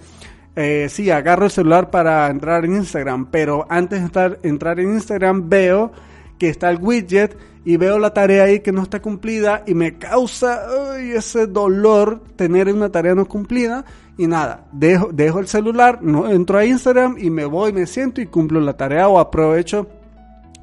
eh, 0.57 0.89
sí, 0.89 1.09
agarro 1.11 1.45
el 1.45 1.53
celular 1.53 1.89
para 1.91 2.29
entrar 2.29 2.65
en 2.65 2.75
Instagram, 2.75 3.27
pero 3.31 3.65
antes 3.69 4.01
de 4.01 4.07
estar, 4.07 4.41
entrar 4.43 4.81
en 4.81 4.95
Instagram 4.95 5.49
veo 5.49 5.93
que 6.39 6.49
está 6.49 6.71
el 6.71 6.79
widget 6.81 7.37
y 7.65 7.77
veo 7.77 7.99
la 7.99 8.15
tarea 8.15 8.45
ahí 8.45 8.61
que 8.61 8.73
no 8.73 8.83
está 8.83 9.03
cumplida 9.03 9.63
y 9.67 9.75
me 9.75 9.99
causa 9.99 10.97
ese 10.99 11.47
dolor 11.47 12.23
tener 12.37 12.73
una 12.73 12.91
tarea 12.91 13.15
no 13.15 13.27
cumplida 13.27 13.85
y 14.17 14.27
nada, 14.27 14.67
dejo, 14.73 15.11
dejo 15.13 15.39
el 15.39 15.47
celular, 15.47 16.03
no 16.03 16.29
entro 16.29 16.59
a 16.59 16.65
Instagram 16.65 17.17
y 17.19 17.31
me 17.31 17.45
voy, 17.45 17.73
me 17.73 17.87
siento 17.87 18.21
y 18.21 18.27
cumplo 18.27 18.61
la 18.61 18.77
tarea 18.77 19.09
o 19.09 19.19
aprovecho 19.19 19.87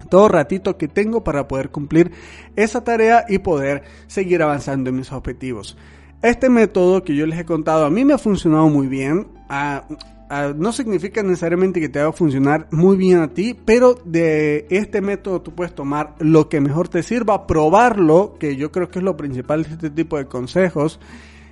todo 0.10 0.28
ratito 0.28 0.78
que 0.78 0.88
tengo 0.88 1.24
para 1.24 1.48
poder 1.48 1.70
cumplir 1.70 2.12
esa 2.56 2.84
tarea 2.84 3.26
y 3.28 3.40
poder 3.40 3.84
seguir 4.08 4.42
avanzando 4.42 4.90
en 4.90 4.98
mis 4.98 5.12
objetivos. 5.12 5.78
Este 6.22 6.50
método 6.50 7.04
que 7.04 7.16
yo 7.16 7.26
les 7.26 7.40
he 7.40 7.46
contado 7.46 7.86
a 7.86 7.90
mí 7.90 8.04
me 8.04 8.14
ha 8.14 8.18
funcionado 8.18 8.68
muy 8.68 8.88
bien. 8.88 9.28
No 10.56 10.72
significa 10.72 11.24
necesariamente 11.24 11.80
que 11.80 11.90
te 11.90 12.02
va 12.02 12.10
a 12.10 12.14
funcionar 12.14 12.68
muy 12.72 12.98
bien 12.98 13.20
a 13.20 13.28
ti, 13.28 13.56
pero 13.66 13.96
de 14.06 14.68
este 14.70 15.02
método 15.02 15.42
tú 15.42 15.54
puedes 15.54 15.74
tomar 15.74 16.16
lo 16.20 16.50
que 16.50 16.62
mejor 16.62 16.88
te 16.88 17.04
sirva, 17.04 17.48
probarlo, 17.48 18.36
que 18.40 18.56
yo 18.56 18.72
creo 18.72 18.90
que 18.90 19.00
es 19.00 19.06
lo 19.06 19.18
principal 19.18 19.64
de 19.64 19.70
este 19.70 19.90
tipo 19.90 20.18
de 20.18 20.26
consejos 20.26 21.00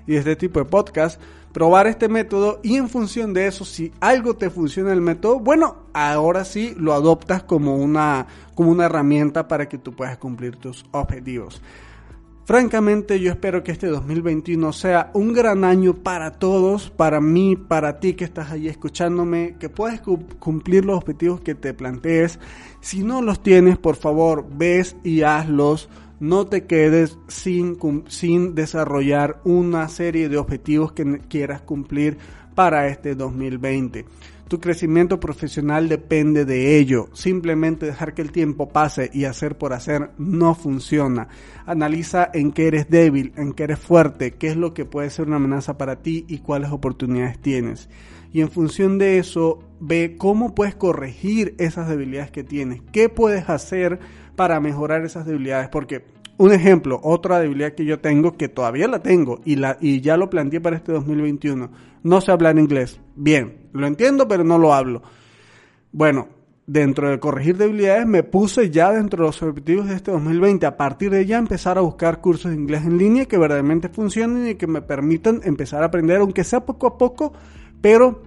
y 0.07 0.13
de 0.13 0.19
este 0.19 0.35
tipo 0.35 0.59
de 0.59 0.65
podcast 0.65 1.19
probar 1.53 1.85
este 1.85 2.09
método 2.09 2.59
y 2.63 2.75
en 2.75 2.89
función 2.89 3.31
de 3.31 3.47
eso, 3.47 3.63
si 3.63 3.93
algo 4.01 4.35
te 4.35 4.49
funciona 4.49 4.91
el 4.91 5.01
método, 5.01 5.39
bueno, 5.39 5.77
ahora 5.93 6.43
sí 6.43 6.73
lo 6.77 6.93
adoptas 6.93 7.43
como 7.43 7.77
una, 7.77 8.25
como 8.55 8.71
una 8.71 8.85
herramienta 8.85 9.47
para 9.47 9.69
que 9.69 9.77
tú 9.77 9.93
puedas 9.93 10.17
cumplir 10.17 10.57
tus 10.57 10.83
objetivos. 10.91 11.61
Francamente, 12.45 13.21
yo 13.21 13.31
espero 13.31 13.63
que 13.63 13.71
este 13.71 13.87
2021 13.87 14.73
sea 14.73 15.11
un 15.13 15.31
gran 15.31 15.63
año 15.63 15.93
para 15.93 16.31
todos, 16.31 16.89
para 16.89 17.21
mí, 17.21 17.55
para 17.55 18.01
ti 18.01 18.15
que 18.15 18.25
estás 18.25 18.51
allí 18.51 18.67
escuchándome, 18.67 19.55
que 19.59 19.69
puedas 19.69 20.01
cumplir 20.01 20.83
los 20.83 20.97
objetivos 20.97 21.39
que 21.39 21.55
te 21.55 21.73
plantees. 21.73 22.39
Si 22.81 23.01
no 23.01 23.21
los 23.21 23.41
tienes, 23.41 23.77
por 23.77 23.95
favor, 23.95 24.45
ves 24.49 24.97
y 25.05 25.21
hazlos 25.21 25.89
no 26.23 26.47
te 26.47 26.65
quedes 26.65 27.17
sin, 27.27 27.77
sin 28.07 28.55
desarrollar 28.55 29.41
una 29.43 29.89
serie 29.89 30.29
de 30.29 30.37
objetivos 30.37 30.93
que 30.93 31.19
quieras 31.27 31.61
cumplir 31.61 32.17
para 32.55 32.87
este 32.87 33.15
2020. 33.15 34.05
Tu 34.47 34.59
crecimiento 34.59 35.19
profesional 35.19 35.89
depende 35.89 36.45
de 36.45 36.77
ello. 36.77 37.09
Simplemente 37.13 37.85
dejar 37.85 38.13
que 38.13 38.21
el 38.21 38.31
tiempo 38.31 38.69
pase 38.69 39.09
y 39.13 39.25
hacer 39.25 39.57
por 39.57 39.73
hacer 39.73 40.11
no 40.17 40.53
funciona. 40.53 41.27
Analiza 41.65 42.29
en 42.33 42.51
qué 42.51 42.67
eres 42.67 42.89
débil, 42.89 43.33
en 43.35 43.53
qué 43.53 43.63
eres 43.63 43.79
fuerte, 43.79 44.31
qué 44.31 44.47
es 44.47 44.57
lo 44.57 44.73
que 44.73 44.85
puede 44.85 45.09
ser 45.09 45.27
una 45.27 45.37
amenaza 45.37 45.77
para 45.77 46.01
ti 46.01 46.25
y 46.27 46.39
cuáles 46.39 46.71
oportunidades 46.71 47.39
tienes. 47.39 47.89
Y 48.31 48.41
en 48.41 48.49
función 48.49 48.97
de 48.97 49.17
eso, 49.17 49.59
ve 49.79 50.15
cómo 50.17 50.53
puedes 50.55 50.75
corregir 50.75 51.55
esas 51.57 51.87
debilidades 51.87 52.31
que 52.31 52.43
tienes. 52.43 52.81
¿Qué 52.91 53.07
puedes 53.07 53.49
hacer 53.49 53.99
para 54.35 54.59
mejorar 54.59 55.05
esas 55.05 55.25
debilidades? 55.25 55.69
Porque 55.69 56.03
un 56.43 56.51
ejemplo, 56.51 56.99
otra 57.03 57.39
debilidad 57.39 57.73
que 57.73 57.85
yo 57.85 57.99
tengo, 57.99 58.35
que 58.35 58.49
todavía 58.49 58.89
la 58.89 59.01
tengo 59.01 59.39
y, 59.45 59.55
la, 59.55 59.77
y 59.79 60.01
ya 60.01 60.17
lo 60.17 60.29
planteé 60.29 60.59
para 60.59 60.75
este 60.75 60.91
2021, 60.91 61.69
no 62.03 62.21
sé 62.21 62.31
hablar 62.33 62.59
inglés. 62.59 62.99
Bien, 63.15 63.69
lo 63.71 63.87
entiendo, 63.87 64.27
pero 64.27 64.43
no 64.43 64.57
lo 64.57 64.73
hablo. 64.73 65.03
Bueno, 65.93 66.27
dentro 66.67 67.09
de 67.09 67.19
corregir 67.19 67.55
debilidades 67.55 68.05
me 68.05 68.23
puse 68.23 68.69
ya 68.69 68.91
dentro 68.91 69.23
de 69.23 69.27
los 69.29 69.41
objetivos 69.41 69.87
de 69.87 69.95
este 69.95 70.11
2020, 70.11 70.65
a 70.65 70.75
partir 70.75 71.11
de 71.11 71.25
ya 71.25 71.37
empezar 71.37 71.77
a 71.77 71.81
buscar 71.81 72.19
cursos 72.19 72.51
de 72.51 72.57
inglés 72.57 72.83
en 72.83 72.97
línea 72.97 73.25
que 73.25 73.37
verdaderamente 73.37 73.87
funcionen 73.87 74.45
y 74.49 74.55
que 74.55 74.67
me 74.67 74.81
permitan 74.81 75.39
empezar 75.45 75.81
a 75.81 75.85
aprender, 75.85 76.17
aunque 76.17 76.43
sea 76.43 76.65
poco 76.65 76.87
a 76.87 76.97
poco, 76.97 77.31
pero 77.79 78.21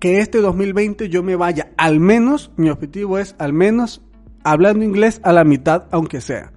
que 0.00 0.18
este 0.18 0.40
2020 0.40 1.08
yo 1.08 1.22
me 1.22 1.36
vaya 1.36 1.70
al 1.76 2.00
menos, 2.00 2.50
mi 2.56 2.70
objetivo 2.70 3.18
es 3.18 3.36
al 3.38 3.52
menos 3.52 4.02
hablando 4.42 4.84
inglés 4.84 5.20
a 5.22 5.32
la 5.32 5.44
mitad, 5.44 5.84
aunque 5.92 6.20
sea. 6.20 6.50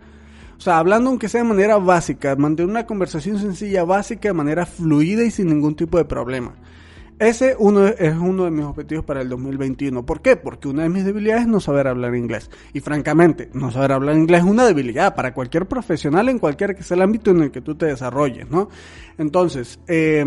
O 0.58 0.62
sea, 0.62 0.80
hablando 0.80 1.10
aunque 1.10 1.30
sea 1.30 1.44
de 1.44 1.50
manera 1.50 1.78
básica, 1.78 2.36
mantener 2.36 2.70
una 2.70 2.86
conversación 2.86 3.40
sencilla, 3.40 3.84
básica, 3.84 4.30
de 4.30 4.34
manera 4.34 4.66
fluida 4.66 5.24
y 5.24 5.32
sin 5.32 5.48
ningún 5.48 5.76
tipo 5.76 5.98
de 5.98 6.06
problema. 6.06 6.56
Ese 7.20 7.56
uno 7.58 7.88
es 7.88 8.16
uno 8.16 8.46
de 8.46 8.52
mis 8.52 8.64
objetivos 8.64 9.04
para 9.04 9.22
el 9.22 9.30
2021. 9.30 10.06
¿Por 10.06 10.22
qué? 10.22 10.36
Porque 10.36 10.68
una 10.68 10.84
de 10.84 10.90
mis 10.90 11.04
debilidades 11.04 11.44
es 11.44 11.48
no 11.48 11.60
saber 11.60 11.88
hablar 11.88 12.16
inglés. 12.16 12.52
Y 12.74 12.80
francamente, 12.80 13.50
no 13.54 13.72
saber 13.72 13.92
hablar 13.92 14.16
inglés 14.18 14.42
es 14.42 14.48
una 14.48 14.66
debilidad 14.66 15.16
para 15.16 15.34
cualquier 15.34 15.68
profesional 15.68 16.30
en 16.30 16.38
cualquier 16.38 16.76
que 16.76 16.84
sea 16.84 16.96
el 16.96 17.02
ámbito 17.02 17.32
en 17.32 17.42
el 17.42 17.52
que 17.52 17.62
tú 17.62 17.74
te 17.74 17.88
desarrolles, 17.88 18.50
¿no? 18.52 18.70
Entonces, 19.18 19.80
eh, 19.88 20.24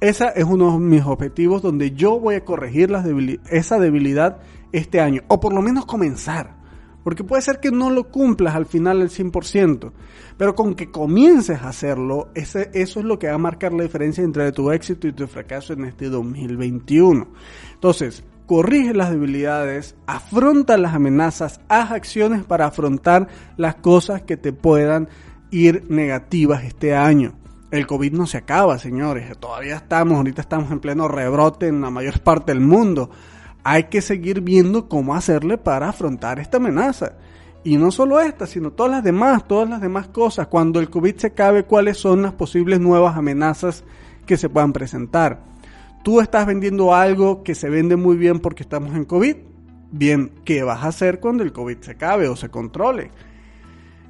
ese 0.00 0.26
es 0.34 0.44
uno 0.44 0.72
de 0.72 0.78
mis 0.78 1.04
objetivos 1.04 1.62
donde 1.62 1.92
yo 1.92 2.18
voy 2.18 2.34
a 2.34 2.44
corregir 2.44 2.90
las 2.90 3.06
esa 3.50 3.78
debilidad 3.78 4.40
este 4.72 5.00
año. 5.00 5.22
O 5.28 5.40
por 5.40 5.54
lo 5.54 5.62
menos 5.62 5.86
comenzar. 5.86 6.59
Porque 7.02 7.24
puede 7.24 7.42
ser 7.42 7.60
que 7.60 7.70
no 7.70 7.90
lo 7.90 8.04
cumplas 8.04 8.54
al 8.54 8.66
final 8.66 9.00
el 9.00 9.08
100%, 9.08 9.92
pero 10.36 10.54
con 10.54 10.74
que 10.74 10.90
comiences 10.90 11.62
a 11.62 11.68
hacerlo, 11.68 12.28
ese, 12.34 12.70
eso 12.74 13.00
es 13.00 13.06
lo 13.06 13.18
que 13.18 13.28
va 13.28 13.34
a 13.34 13.38
marcar 13.38 13.72
la 13.72 13.82
diferencia 13.82 14.22
entre 14.22 14.52
tu 14.52 14.70
éxito 14.70 15.08
y 15.08 15.12
tu 15.12 15.26
fracaso 15.26 15.72
en 15.72 15.86
este 15.86 16.10
2021. 16.10 17.28
Entonces, 17.74 18.22
corrige 18.46 18.92
las 18.94 19.10
debilidades, 19.10 19.94
afronta 20.06 20.76
las 20.76 20.94
amenazas, 20.94 21.60
haz 21.68 21.92
acciones 21.92 22.44
para 22.44 22.66
afrontar 22.66 23.28
las 23.56 23.76
cosas 23.76 24.22
que 24.22 24.36
te 24.36 24.52
puedan 24.52 25.08
ir 25.50 25.84
negativas 25.88 26.64
este 26.64 26.94
año. 26.94 27.34
El 27.70 27.86
COVID 27.86 28.12
no 28.12 28.26
se 28.26 28.38
acaba, 28.38 28.78
señores, 28.78 29.38
todavía 29.38 29.76
estamos, 29.76 30.16
ahorita 30.16 30.42
estamos 30.42 30.72
en 30.72 30.80
pleno 30.80 31.06
rebrote 31.06 31.68
en 31.68 31.80
la 31.80 31.90
mayor 31.90 32.20
parte 32.20 32.52
del 32.52 32.60
mundo 32.60 33.10
hay 33.64 33.84
que 33.84 34.00
seguir 34.00 34.40
viendo 34.40 34.88
cómo 34.88 35.14
hacerle 35.14 35.58
para 35.58 35.88
afrontar 35.88 36.38
esta 36.38 36.56
amenaza. 36.56 37.12
Y 37.62 37.76
no 37.76 37.90
solo 37.90 38.20
esta, 38.20 38.46
sino 38.46 38.70
todas 38.72 38.92
las 38.92 39.04
demás, 39.04 39.46
todas 39.46 39.68
las 39.68 39.80
demás 39.80 40.08
cosas. 40.08 40.46
Cuando 40.46 40.80
el 40.80 40.88
COVID 40.88 41.16
se 41.16 41.28
acabe, 41.28 41.64
cuáles 41.64 41.98
son 41.98 42.22
las 42.22 42.32
posibles 42.32 42.80
nuevas 42.80 43.16
amenazas 43.16 43.84
que 44.24 44.38
se 44.38 44.48
puedan 44.48 44.72
presentar. 44.72 45.42
Tú 46.02 46.20
estás 46.20 46.46
vendiendo 46.46 46.94
algo 46.94 47.42
que 47.42 47.54
se 47.54 47.68
vende 47.68 47.96
muy 47.96 48.16
bien 48.16 48.38
porque 48.38 48.62
estamos 48.62 48.94
en 48.94 49.04
COVID. 49.04 49.36
Bien, 49.92 50.32
¿qué 50.44 50.62
vas 50.62 50.84
a 50.84 50.88
hacer 50.88 51.20
cuando 51.20 51.42
el 51.42 51.52
COVID 51.52 51.78
se 51.80 51.90
acabe 51.90 52.28
o 52.28 52.36
se 52.36 52.48
controle? 52.48 53.10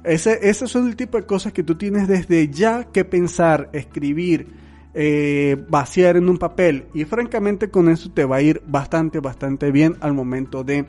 Ese, 0.03 0.49
esos 0.49 0.71
son 0.71 0.87
el 0.87 0.95
tipo 0.95 1.17
de 1.17 1.25
cosas 1.25 1.51
que 1.51 1.63
tú 1.63 1.75
tienes 1.75 2.07
desde 2.07 2.47
ya 2.49 2.85
que 2.85 3.03
pensar, 3.03 3.69
escribir, 3.73 4.47
eh, 4.93 5.57
vaciar 5.69 6.17
en 6.17 6.29
un 6.29 6.37
papel 6.37 6.87
y 6.93 7.05
francamente 7.05 7.69
con 7.69 7.89
eso 7.89 8.11
te 8.11 8.25
va 8.25 8.37
a 8.37 8.41
ir 8.41 8.61
bastante, 8.67 9.19
bastante 9.19 9.71
bien 9.71 9.95
al 10.01 10.13
momento 10.13 10.63
de 10.63 10.85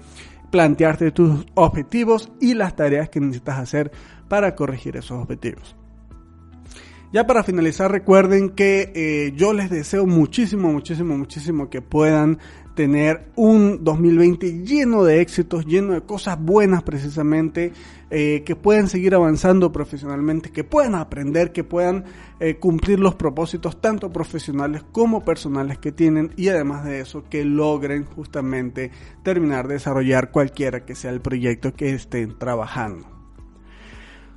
plantearte 0.50 1.12
tus 1.12 1.46
objetivos 1.54 2.30
y 2.40 2.54
las 2.54 2.76
tareas 2.76 3.08
que 3.08 3.20
necesitas 3.20 3.58
hacer 3.58 3.90
para 4.28 4.54
corregir 4.54 4.96
esos 4.96 5.22
objetivos. 5.22 5.76
Ya 7.12 7.26
para 7.26 7.42
finalizar, 7.42 7.92
recuerden 7.92 8.50
que 8.50 8.90
eh, 8.94 9.32
yo 9.36 9.52
les 9.52 9.68
deseo 9.68 10.06
muchísimo, 10.06 10.72
muchísimo, 10.72 11.18
muchísimo 11.18 11.68
que 11.68 11.82
puedan 11.82 12.38
tener 12.74 13.30
un 13.36 13.84
2020 13.84 14.64
lleno 14.64 15.04
de 15.04 15.20
éxitos, 15.20 15.66
lleno 15.66 15.92
de 15.92 16.00
cosas 16.02 16.40
buenas 16.40 16.82
precisamente, 16.82 17.72
eh, 18.10 18.42
que 18.44 18.56
puedan 18.56 18.88
seguir 18.88 19.14
avanzando 19.14 19.72
profesionalmente, 19.72 20.50
que 20.50 20.64
puedan 20.64 20.94
aprender, 20.94 21.52
que 21.52 21.64
puedan 21.64 22.04
eh, 22.40 22.56
cumplir 22.56 23.00
los 23.00 23.14
propósitos 23.14 23.80
tanto 23.80 24.12
profesionales 24.12 24.82
como 24.92 25.24
personales 25.24 25.78
que 25.78 25.92
tienen 25.92 26.32
y 26.36 26.48
además 26.48 26.84
de 26.84 27.00
eso 27.00 27.24
que 27.28 27.44
logren 27.44 28.04
justamente 28.04 28.90
terminar 29.22 29.68
de 29.68 29.74
desarrollar 29.74 30.30
cualquiera 30.30 30.84
que 30.84 30.94
sea 30.94 31.10
el 31.10 31.20
proyecto 31.20 31.74
que 31.74 31.94
estén 31.94 32.38
trabajando. 32.38 33.21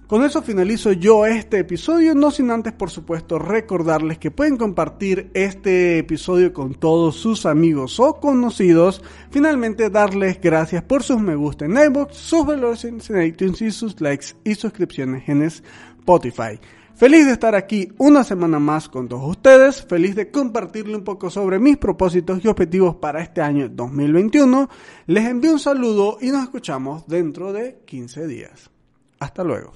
Con 0.07 0.23
eso 0.23 0.43
finalizo 0.43 0.91
yo 0.91 1.25
este 1.25 1.57
episodio, 1.57 2.13
no 2.13 2.29
sin 2.29 2.51
antes 2.51 2.73
por 2.73 2.91
supuesto 2.91 3.39
recordarles 3.39 4.19
que 4.19 4.29
pueden 4.29 4.55
compartir 4.55 5.31
este 5.33 5.97
episodio 5.97 6.53
con 6.53 6.75
todos 6.75 7.15
sus 7.15 7.47
amigos 7.47 7.99
o 7.99 8.19
conocidos, 8.19 9.01
finalmente 9.31 9.89
darles 9.89 10.39
gracias 10.39 10.83
por 10.83 11.01
sus 11.01 11.19
me 11.19 11.35
gusta 11.35 11.65
en 11.65 11.75
iBox, 11.75 12.15
sus 12.15 12.45
valores 12.45 12.85
en 12.85 13.01
iTunes 13.19 13.63
y 13.63 13.71
sus 13.71 13.99
likes 13.99 14.27
y 14.43 14.53
suscripciones 14.53 15.27
en 15.27 15.41
Spotify. 15.41 16.59
Feliz 16.93 17.25
de 17.25 17.31
estar 17.31 17.55
aquí 17.55 17.91
una 17.97 18.23
semana 18.23 18.59
más 18.59 18.87
con 18.87 19.09
todos 19.09 19.27
ustedes, 19.27 19.83
feliz 19.83 20.15
de 20.15 20.29
compartirle 20.29 20.95
un 20.95 21.03
poco 21.03 21.31
sobre 21.31 21.57
mis 21.57 21.77
propósitos 21.77 22.45
y 22.45 22.47
objetivos 22.47 22.97
para 22.97 23.23
este 23.23 23.41
año 23.41 23.69
2021. 23.69 24.69
Les 25.07 25.25
envío 25.25 25.51
un 25.51 25.59
saludo 25.59 26.19
y 26.21 26.29
nos 26.29 26.43
escuchamos 26.43 27.07
dentro 27.07 27.51
de 27.51 27.79
15 27.85 28.27
días. 28.27 28.74
Hasta 29.19 29.43
luego. 29.43 29.73